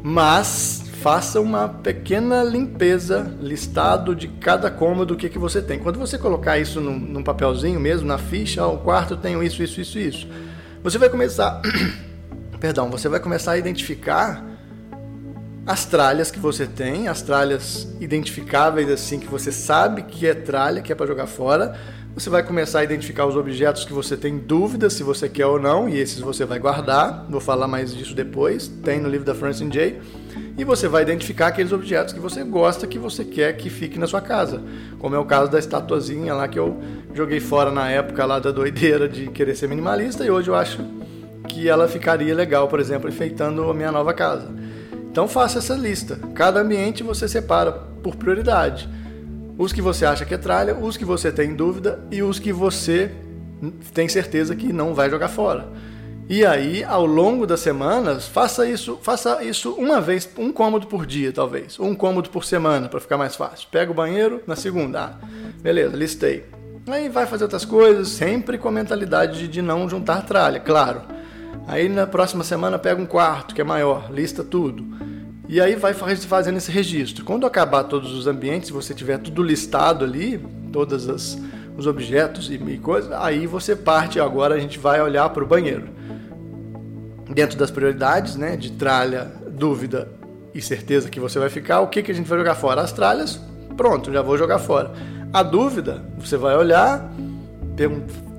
Mas 0.04 0.85
faça 1.05 1.39
uma 1.39 1.69
pequena 1.69 2.43
limpeza, 2.43 3.31
listado 3.39 4.15
de 4.15 4.27
cada 4.27 4.71
cômodo 4.71 5.13
o 5.13 5.15
que, 5.15 5.29
que 5.29 5.38
você 5.38 5.62
tem. 5.62 5.77
Quando 5.77 6.00
você 6.00 6.17
colocar 6.17 6.57
isso 6.57 6.81
num, 6.81 6.97
num 6.97 7.21
papelzinho 7.21 7.79
mesmo, 7.79 8.07
na 8.07 8.17
ficha, 8.17 8.65
o 8.65 8.79
quarto 8.79 9.13
eu 9.13 9.17
tenho 9.17 9.43
isso, 9.43 9.62
isso, 9.62 9.79
isso, 9.79 10.00
isso. 10.00 10.27
Você 10.81 10.97
vai 10.97 11.07
começar, 11.07 11.62
perdão, 12.59 12.89
você 12.89 13.07
vai 13.07 13.19
começar 13.19 13.51
a 13.51 13.57
identificar 13.59 14.43
as 15.67 15.85
tralhas 15.85 16.31
que 16.31 16.39
você 16.39 16.65
tem, 16.65 17.07
as 17.07 17.21
tralhas 17.21 17.88
identificáveis 18.01 18.89
assim 18.89 19.19
que 19.19 19.27
você 19.27 19.51
sabe 19.51 20.01
que 20.01 20.25
é 20.25 20.33
tralha, 20.33 20.81
que 20.81 20.91
é 20.91 20.95
para 20.95 21.05
jogar 21.05 21.27
fora. 21.27 21.77
Você 22.15 22.31
vai 22.31 22.41
começar 22.41 22.79
a 22.79 22.83
identificar 22.83 23.27
os 23.27 23.35
objetos 23.35 23.86
que 23.86 23.93
você 23.93 24.17
tem 24.17 24.39
dúvida 24.39 24.89
se 24.89 25.03
você 25.03 25.30
quer 25.30 25.45
ou 25.45 25.60
não, 25.60 25.88
e 25.88 25.99
esses 25.99 26.19
você 26.19 26.45
vai 26.45 26.58
guardar. 26.58 27.27
Vou 27.30 27.39
falar 27.39 27.67
mais 27.67 27.93
disso 27.93 28.15
depois. 28.15 28.67
Tem 28.67 28.99
no 28.99 29.08
livro 29.08 29.23
da 29.23 29.36
Francine 29.36 29.69
J 29.69 30.01
e 30.58 30.63
você 30.63 30.88
vai 30.88 31.04
identificar 31.04 31.48
aqueles 31.48 31.72
objetos 31.72 32.13
que 32.13 32.20
você 32.20 32.44
gosta, 32.44 32.88
que 32.88 32.98
você 32.98 33.26
quer 33.26 33.54
que 33.58 33.70
fique 33.70 34.00
na 34.00 34.08
sua 34.08 34.22
casa. 34.22 34.62
Como 35.00 35.15
é 35.15 35.20
o 35.20 35.26
caso 35.26 35.52
da 35.52 35.60
estatuazinha 35.60 36.34
lá 36.34 36.48
que 36.48 36.58
eu 36.58 36.80
joguei 37.13 37.39
fora 37.39 37.72
na 37.72 37.89
época 37.89 38.26
lá 38.26 38.39
da 38.39 38.52
doideira 38.52 39.08
de 39.10 39.28
querer 39.28 39.56
ser 39.56 39.68
minimalista 39.68 40.24
e 40.24 40.32
hoje 40.32 40.50
eu 40.50 40.56
acho 40.56 40.80
que 41.50 41.68
ela 41.68 41.88
ficaria 41.88 42.34
legal, 42.34 42.68
por 42.68 42.80
exemplo, 42.80 43.10
enfeitando 43.10 43.70
a 43.70 43.74
minha 43.74 43.91
nova 43.91 44.13
casa. 44.13 44.48
Então 45.12 45.28
faça 45.28 45.60
essa 45.60 45.76
lista. 45.76 46.20
Cada 46.34 46.62
ambiente 46.62 47.04
você 47.04 47.28
separa 47.28 47.72
por 47.72 48.15
prioridade. 48.15 48.89
Os 49.58 49.72
que 49.72 49.82
você 49.82 50.06
acha 50.06 50.26
que 50.26 50.34
é 50.34 50.38
tralha, 50.38 50.76
os 50.76 50.98
que 50.98 51.06
você 51.06 51.32
tem 51.32 51.54
dúvida 51.54 52.00
e 52.12 52.22
os 52.22 52.39
que 52.39 52.52
você 52.52 53.12
tem 53.94 54.08
certeza 54.08 54.56
que 54.56 54.72
não 54.72 54.94
vai 54.94 55.10
jogar 55.10 55.30
fora. 55.30 55.68
E 56.27 56.43
aí, 56.43 56.83
ao 56.83 57.05
longo 57.05 57.45
das 57.45 57.59
semanas, 57.59 58.27
faça 58.27 58.67
isso, 58.67 58.97
faça 59.03 59.43
isso 59.43 59.73
uma 59.73 60.01
vez, 60.01 60.27
um 60.39 60.51
cômodo 60.51 60.88
por 60.88 61.05
dia, 61.05 61.31
talvez, 61.31 61.79
ou 61.79 61.85
um 61.85 61.93
cômodo 61.93 62.31
por 62.31 62.43
semana, 62.43 62.89
para 62.89 62.99
ficar 62.99 63.15
mais 63.15 63.35
fácil. 63.35 63.67
Pega 63.71 63.91
o 63.91 63.93
banheiro 63.93 64.41
na 64.47 64.55
segunda, 64.55 65.01
ah, 65.01 65.27
beleza, 65.61 65.95
listei. 65.95 66.45
Aí 66.88 67.09
vai 67.09 67.27
fazer 67.27 67.43
outras 67.43 67.63
coisas, 67.63 68.07
sempre 68.07 68.57
com 68.57 68.67
a 68.67 68.71
mentalidade 68.71 69.47
de 69.47 69.61
não 69.61 69.88
juntar 69.88 70.25
tralha, 70.25 70.59
claro. 70.59 71.03
Aí 71.67 71.88
na 71.88 72.07
próxima 72.07 72.43
semana 72.43 72.79
pega 72.79 72.99
um 72.99 73.05
quarto, 73.05 73.53
que 73.53 73.61
é 73.61 73.63
maior, 73.63 74.11
lista 74.11 74.43
tudo. 74.43 74.83
E 75.47 75.61
aí 75.61 75.75
vai 75.75 75.93
fazendo 75.93 76.57
esse 76.57 76.71
registro. 76.71 77.23
Quando 77.23 77.45
acabar 77.45 77.83
todos 77.83 78.11
os 78.13 78.25
ambientes, 78.25 78.71
você 78.71 78.95
tiver 78.95 79.19
tudo 79.19 79.43
listado 79.43 80.03
ali, 80.03 80.43
todos 80.73 81.38
os 81.77 81.85
objetos 81.85 82.49
e, 82.49 82.55
e 82.55 82.79
coisas, 82.79 83.11
aí 83.11 83.45
você 83.45 83.75
parte. 83.75 84.19
Agora 84.19 84.55
a 84.55 84.59
gente 84.59 84.79
vai 84.79 84.99
olhar 84.99 85.29
para 85.29 85.43
o 85.43 85.47
banheiro 85.47 85.93
dentro 87.29 87.57
das 87.57 87.71
prioridades, 87.71 88.35
né, 88.35 88.55
de 88.55 88.71
tralha, 88.71 89.31
dúvida 89.49 90.07
e 90.53 90.61
certeza 90.61 91.09
que 91.09 91.19
você 91.19 91.39
vai 91.39 91.49
ficar, 91.49 91.81
o 91.81 91.88
que, 91.88 92.01
que 92.01 92.11
a 92.11 92.15
gente 92.15 92.27
vai 92.27 92.38
jogar 92.38 92.55
fora? 92.55 92.81
As 92.81 92.91
tralhas, 92.91 93.39
pronto, 93.75 94.11
já 94.11 94.21
vou 94.21 94.38
jogar 94.38 94.59
fora. 94.59 94.91
A 95.33 95.43
dúvida, 95.43 96.03
você 96.17 96.38
vai 96.38 96.55
olhar, 96.55 97.11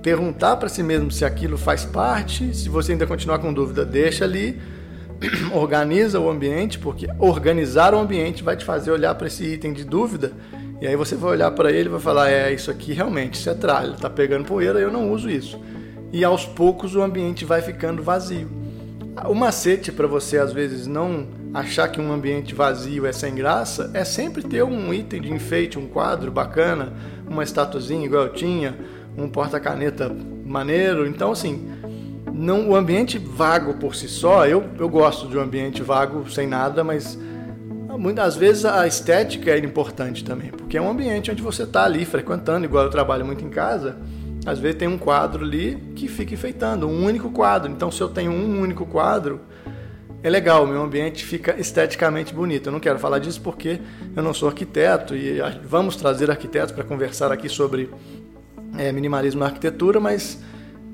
perguntar 0.03 0.57
para 0.57 0.69
si 0.69 0.83
mesmo 0.83 1.11
se 1.11 1.25
aquilo 1.25 1.59
faz 1.59 1.85
parte, 1.85 2.55
se 2.55 2.69
você 2.69 2.93
ainda 2.93 3.07
continuar 3.07 3.39
com 3.39 3.53
dúvida, 3.53 3.85
deixa 3.85 4.25
ali, 4.25 4.61
organiza 5.53 6.19
o 6.21 6.31
ambiente, 6.31 6.79
porque 6.79 7.07
organizar 7.19 7.93
o 7.95 7.99
ambiente 7.99 8.43
vai 8.43 8.57
te 8.57 8.65
fazer 8.65 8.91
olhar 8.91 9.15
para 9.15 9.27
esse 9.27 9.45
item 9.45 9.73
de 9.73 9.85
dúvida 9.85 10.33
e 10.81 10.87
aí 10.87 10.95
você 10.95 11.17
vai 11.17 11.31
olhar 11.33 11.51
para 11.53 11.71
ele 11.71 11.89
e 11.89 11.93
vai 11.93 12.01
falar: 12.01 12.31
é, 12.31 12.53
isso 12.53 12.71
aqui 12.71 12.93
realmente, 12.93 13.35
isso 13.35 13.49
é 13.49 13.55
tralha, 13.55 13.93
está 13.93 14.11
pegando 14.11 14.45
poeira, 14.45 14.79
eu 14.79 14.91
não 14.91 15.11
uso 15.11 15.31
isso. 15.31 15.59
E 16.13 16.25
aos 16.25 16.45
poucos 16.45 16.95
o 16.95 17.03
ambiente 17.03 17.45
vai 17.45 17.63
ficando 17.63 18.03
vazio. 18.03 18.49
O 19.25 19.35
macete 19.35 19.91
para 19.91 20.07
você 20.07 20.37
às 20.37 20.53
vezes 20.53 20.87
não 20.87 21.27
achar 21.55 21.89
que 21.89 22.01
um 22.01 22.13
ambiente 22.13 22.55
vazio 22.55 23.07
é 23.07 23.13
sem 23.13 23.35
graça 23.35 23.91
é 23.95 24.05
sempre 24.05 24.43
ter 24.43 24.63
um 24.63 24.93
item 24.93 25.23
de 25.23 25.33
enfeite, 25.33 25.79
um 25.79 25.89
quadro 25.89 26.31
bacana, 26.31 26.93
uma 27.27 27.43
estatuazinha 27.43 28.05
igual 28.05 28.25
eu 28.25 28.33
tinha, 28.35 28.77
um 29.17 29.27
porta-caneta 29.29 30.15
maneiro. 30.45 31.07
Então, 31.07 31.33
assim, 31.33 31.67
não 32.31 32.69
o 32.69 32.77
ambiente 32.77 33.19
vago 33.19 33.75
por 33.75 33.95
si 33.95 34.07
só, 34.07 34.47
eu, 34.47 34.63
eu 34.79 34.89
gosto 34.89 35.27
de 35.29 35.39
um 35.39 35.41
ambiente 35.41 35.83
vago 35.83 36.31
sem 36.31 36.47
nada, 36.47 36.85
mas 36.85 37.19
muitas 37.99 38.37
vezes 38.37 38.67
a 38.67 38.87
estética 38.87 39.51
é 39.51 39.59
importante 39.59 40.23
também, 40.23 40.51
porque 40.51 40.77
é 40.77 40.83
um 40.83 40.91
ambiente 40.91 41.31
onde 41.31 41.43
você 41.43 41.63
está 41.63 41.85
ali 41.85 42.05
frequentando, 42.05 42.67
igual 42.67 42.85
eu 42.85 42.91
trabalho 42.91 43.25
muito 43.25 43.43
em 43.43 43.49
casa 43.49 43.97
às 44.47 44.61
vezes 44.61 44.79
tem 44.79 44.87
um 44.87 44.97
quadro 44.97 45.45
ali 45.45 45.77
que 45.97 46.07
fica 46.07 46.33
enfeitando, 46.33 46.87
um 46.87 47.05
único 47.05 47.31
quadro. 47.31 47.71
Então, 47.71 47.91
se 47.91 48.01
eu 48.01 48.09
tenho 48.09 48.31
um 48.31 48.61
único 48.61 48.87
quadro, 48.87 49.41
é 50.23 50.31
legal, 50.31 50.65
o 50.65 50.67
meu 50.69 50.81
ambiente 50.81 51.25
fica 51.25 51.59
esteticamente 51.59 52.33
bonito. 52.33 52.67
Eu 52.69 52.73
não 52.73 52.79
quero 52.79 52.99
falar 52.99 53.19
disso 53.19 53.41
porque 53.41 53.81
eu 54.15 54.23
não 54.23 54.33
sou 54.33 54.49
arquiteto 54.49 55.17
e 55.17 55.41
vamos 55.65 55.97
trazer 55.97 56.31
arquitetos 56.31 56.71
para 56.71 56.85
conversar 56.85 57.33
aqui 57.33 57.49
sobre 57.49 57.91
é, 58.79 58.93
minimalismo 58.93 59.41
na 59.41 59.47
arquitetura, 59.47 59.99
mas 59.99 60.41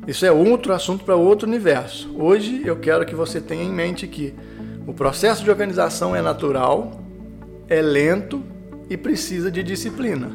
isso 0.07 0.25
é 0.25 0.33
outro 0.33 0.73
assunto 0.73 1.05
para 1.05 1.15
outro 1.15 1.47
universo. 1.47 2.11
Hoje 2.19 2.63
eu 2.65 2.77
quero 2.77 3.05
que 3.05 3.15
você 3.15 3.39
tenha 3.39 3.63
em 3.63 3.71
mente 3.71 4.07
que 4.07 4.35
o 4.87 4.95
processo 4.95 5.45
de 5.45 5.51
organização 5.51 6.17
é 6.17 6.23
natural, 6.23 7.03
é 7.69 7.83
lento 7.83 8.43
e 8.89 8.97
precisa 8.97 9.51
de 9.51 9.63
disciplina. 9.63 10.31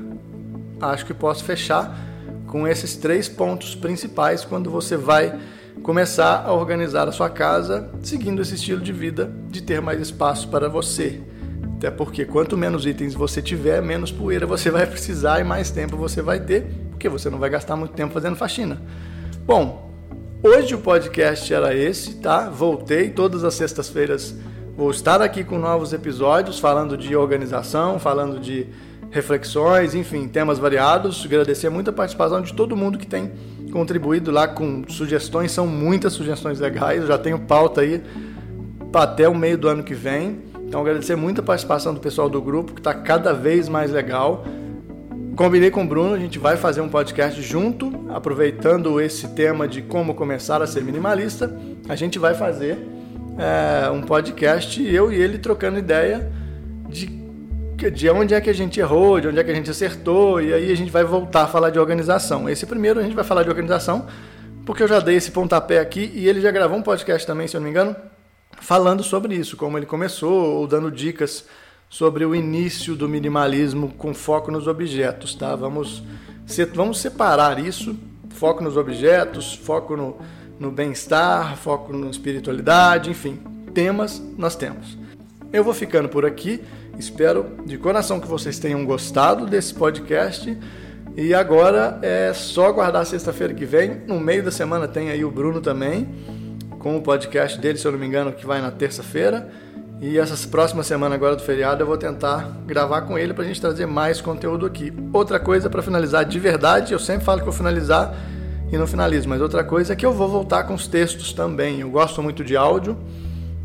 Acho 0.79 1.05
que 1.05 1.13
posso 1.15 1.43
fechar 1.43 2.07
com 2.47 2.67
esses 2.67 2.95
três 2.95 3.27
pontos 3.27 3.75
principais 3.75 4.43
quando 4.43 4.71
você 4.71 4.97
vai 4.97 5.37
começar 5.83 6.43
a 6.45 6.53
organizar 6.53 7.07
a 7.07 7.11
sua 7.11 7.29
casa 7.29 7.91
seguindo 8.01 8.41
esse 8.41 8.55
estilo 8.55 8.81
de 8.81 8.91
vida 8.91 9.31
de 9.49 9.61
ter 9.61 9.81
mais 9.81 10.01
espaço 10.01 10.47
para 10.47 10.67
você. 10.67 11.21
Até 11.77 11.91
porque 11.91 12.25
quanto 12.25 12.57
menos 12.57 12.85
itens 12.87 13.13
você 13.13 13.41
tiver, 13.41 13.81
menos 13.81 14.11
poeira 14.11 14.47
você 14.47 14.71
vai 14.71 14.87
precisar 14.87 15.39
e 15.39 15.43
mais 15.43 15.69
tempo 15.69 15.95
você 15.95 16.21
vai 16.21 16.39
ter, 16.39 16.65
porque 16.89 17.07
você 17.07 17.29
não 17.29 17.37
vai 17.37 17.49
gastar 17.49 17.75
muito 17.75 17.93
tempo 17.93 18.13
fazendo 18.13 18.35
faxina. 18.35 18.81
Bom, 19.45 19.91
hoje 20.41 20.73
o 20.73 20.79
podcast 20.79 21.53
era 21.53 21.75
esse, 21.75 22.15
tá? 22.15 22.49
Voltei 22.49 23.09
todas 23.09 23.43
as 23.43 23.53
sextas-feiras. 23.53 24.35
Vou 24.75 24.89
estar 24.91 25.21
aqui 25.21 25.43
com 25.43 25.57
novos 25.57 25.93
episódios 25.93 26.59
falando 26.59 26.97
de 26.97 27.15
organização, 27.15 27.99
falando 27.99 28.39
de 28.39 28.67
reflexões, 29.11 29.95
enfim, 29.95 30.27
temas 30.27 30.59
variados. 30.59 31.23
Agradecer 31.25 31.69
muito 31.69 31.89
a 31.89 31.93
participação 31.93 32.41
de 32.41 32.53
todo 32.53 32.75
mundo 32.75 32.97
que 32.97 33.07
tem 33.07 33.31
contribuído 33.71 34.31
lá 34.31 34.47
com 34.47 34.83
sugestões, 34.87 35.51
são 35.51 35.67
muitas 35.67 36.13
sugestões 36.13 36.59
legais. 36.59 37.01
Eu 37.01 37.07
já 37.07 37.17
tenho 37.17 37.39
pauta 37.39 37.81
aí 37.81 38.01
até 38.93 39.27
o 39.27 39.35
meio 39.35 39.57
do 39.57 39.67
ano 39.67 39.83
que 39.83 39.93
vem. 39.93 40.39
Então, 40.67 40.81
agradecer 40.81 41.15
muito 41.15 41.41
a 41.41 41.43
participação 41.43 41.93
do 41.93 41.99
pessoal 41.99 42.29
do 42.29 42.41
grupo, 42.41 42.73
que 42.73 42.79
está 42.79 42.93
cada 42.93 43.33
vez 43.33 43.69
mais 43.69 43.91
legal. 43.91 44.43
Combinei 45.35 45.69
com 45.69 45.83
o 45.83 45.87
Bruno, 45.87 46.15
a 46.15 46.19
gente 46.19 46.39
vai 46.39 46.57
fazer 46.57 46.81
um 46.81 46.89
podcast 46.89 47.39
junto, 47.41 47.91
aproveitando 48.09 48.99
esse 48.99 49.27
tema 49.29 49.67
de 49.67 49.83
como 49.83 50.15
começar 50.15 50.61
a 50.61 50.67
ser 50.67 50.83
minimalista. 50.83 51.55
A 51.87 51.95
gente 51.95 52.17
vai 52.17 52.33
fazer 52.33 52.77
é, 53.37 53.89
um 53.91 54.01
podcast, 54.01 54.83
eu 54.83 55.13
e 55.13 55.15
ele 55.15 55.37
trocando 55.37 55.77
ideia 55.77 56.31
de, 56.89 57.05
de 57.77 58.09
onde 58.09 58.33
é 58.33 58.41
que 58.41 58.49
a 58.49 58.53
gente 58.53 58.79
errou, 58.79 59.21
de 59.21 59.27
onde 59.27 59.39
é 59.39 59.43
que 59.43 59.51
a 59.51 59.53
gente 59.53 59.69
acertou, 59.69 60.41
e 60.41 60.51
aí 60.51 60.71
a 60.71 60.75
gente 60.75 60.91
vai 60.91 61.03
voltar 61.03 61.43
a 61.43 61.47
falar 61.47 61.69
de 61.69 61.77
organização. 61.77 62.49
Esse 62.49 62.65
primeiro 62.65 62.99
a 62.99 63.03
gente 63.03 63.15
vai 63.15 63.23
falar 63.23 63.43
de 63.43 63.49
organização, 63.49 64.07
porque 64.65 64.81
eu 64.81 64.87
já 64.87 64.99
dei 64.99 65.15
esse 65.15 65.31
pontapé 65.31 65.79
aqui 65.79 66.11
e 66.13 66.27
ele 66.27 66.41
já 66.41 66.49
gravou 66.49 66.77
um 66.77 66.81
podcast 66.81 67.25
também, 67.25 67.47
se 67.47 67.55
eu 67.55 67.61
não 67.61 67.65
me 67.65 67.71
engano, 67.71 67.95
falando 68.59 69.03
sobre 69.03 69.35
isso, 69.35 69.55
como 69.55 69.77
ele 69.77 69.85
começou, 69.85 70.57
ou 70.57 70.67
dando 70.67 70.91
dicas 70.91 71.45
sobre 71.89 72.25
o 72.25 72.35
início 72.35 72.95
do 72.95 73.07
minimalismo 73.07 73.93
com 73.97 74.13
foco 74.13 74.51
nos 74.51 74.67
objetos, 74.67 75.35
tá? 75.35 75.55
Vamos, 75.55 76.03
vamos 76.73 76.99
separar 76.99 77.59
isso, 77.59 77.95
foco 78.31 78.63
nos 78.63 78.75
objetos, 78.75 79.53
foco 79.53 79.95
no, 79.95 80.17
no 80.59 80.71
bem-estar, 80.71 81.55
foco 81.55 81.95
na 81.95 82.09
espiritualidade, 82.09 83.09
enfim, 83.09 83.39
temas 83.73 84.21
nós 84.37 84.55
temos. 84.55 84.97
Eu 85.53 85.63
vou 85.63 85.73
ficando 85.73 86.09
por 86.09 86.25
aqui, 86.25 86.61
espero 86.97 87.45
de 87.65 87.77
coração 87.77 88.19
que 88.19 88.27
vocês 88.27 88.59
tenham 88.59 88.85
gostado 88.85 89.45
desse 89.45 89.73
podcast. 89.73 90.57
E 91.15 91.33
agora 91.33 91.97
é 92.01 92.31
só 92.33 92.67
aguardar 92.67 93.05
sexta-feira 93.05 93.53
que 93.53 93.65
vem. 93.65 94.01
No 94.07 94.19
meio 94.19 94.43
da 94.43 94.51
semana 94.51 94.87
tem 94.87 95.09
aí 95.09 95.25
o 95.25 95.31
Bruno 95.31 95.61
também 95.61 96.07
com 96.79 96.95
o 96.95 97.01
podcast 97.01 97.59
dele, 97.59 97.77
se 97.77 97.85
eu 97.85 97.91
não 97.91 97.99
me 97.99 98.05
engano, 98.05 98.31
que 98.31 98.45
vai 98.45 98.61
na 98.61 98.71
terça-feira. 98.71 99.49
E 99.99 100.17
essas 100.19 100.45
próximas 100.45 100.85
semanas 100.85 101.15
agora 101.15 101.35
do 101.35 101.41
feriado 101.41 101.81
eu 101.81 101.87
vou 101.87 101.97
tentar 101.97 102.55
gravar 102.67 103.01
com 103.01 103.17
ele 103.17 103.33
para 103.33 103.43
a 103.43 103.47
gente 103.47 103.59
trazer 103.59 103.87
mais 103.87 104.21
conteúdo 104.21 104.65
aqui. 104.65 104.93
Outra 105.11 105.39
coisa 105.39 105.69
para 105.69 105.81
finalizar 105.81 106.23
de 106.23 106.39
verdade, 106.39 106.93
eu 106.93 106.99
sempre 106.99 107.25
falo 107.25 107.39
que 107.39 107.45
vou 107.45 107.53
finalizar 107.53 108.15
e 108.71 108.77
não 108.77 108.85
finalizo, 108.85 109.27
mas 109.27 109.41
outra 109.41 109.63
coisa 109.63 109.93
é 109.93 109.95
que 109.95 110.05
eu 110.05 110.13
vou 110.13 110.27
voltar 110.27 110.63
com 110.63 110.75
os 110.75 110.87
textos 110.87 111.33
também. 111.33 111.79
Eu 111.79 111.89
gosto 111.89 112.21
muito 112.21 112.43
de 112.43 112.55
áudio 112.55 112.95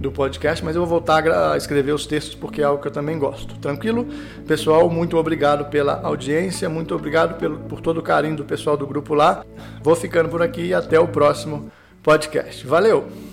do 0.02 0.12
podcast, 0.12 0.64
mas 0.64 0.76
eu 0.76 0.82
vou 0.82 0.88
voltar 0.88 1.26
a 1.26 1.56
escrever 1.56 1.92
os 1.92 2.06
textos 2.06 2.34
porque 2.34 2.60
é 2.60 2.64
algo 2.64 2.82
que 2.82 2.88
eu 2.88 2.92
também 2.92 3.18
gosto. 3.18 3.54
Tranquilo? 3.58 4.06
Pessoal, 4.46 4.90
muito 4.90 5.16
obrigado 5.16 5.70
pela 5.70 6.00
audiência, 6.02 6.68
muito 6.68 6.94
obrigado 6.94 7.38
pelo, 7.38 7.58
por 7.60 7.80
todo 7.80 7.98
o 7.98 8.02
carinho 8.02 8.36
do 8.36 8.44
pessoal 8.44 8.76
do 8.76 8.86
grupo 8.86 9.14
lá. 9.14 9.44
Vou 9.82 9.94
ficando 9.94 10.28
por 10.28 10.42
aqui 10.42 10.66
e 10.66 10.74
até 10.74 10.98
o 11.00 11.08
próximo 11.08 11.70
podcast. 12.02 12.66
Valeu! 12.66 13.31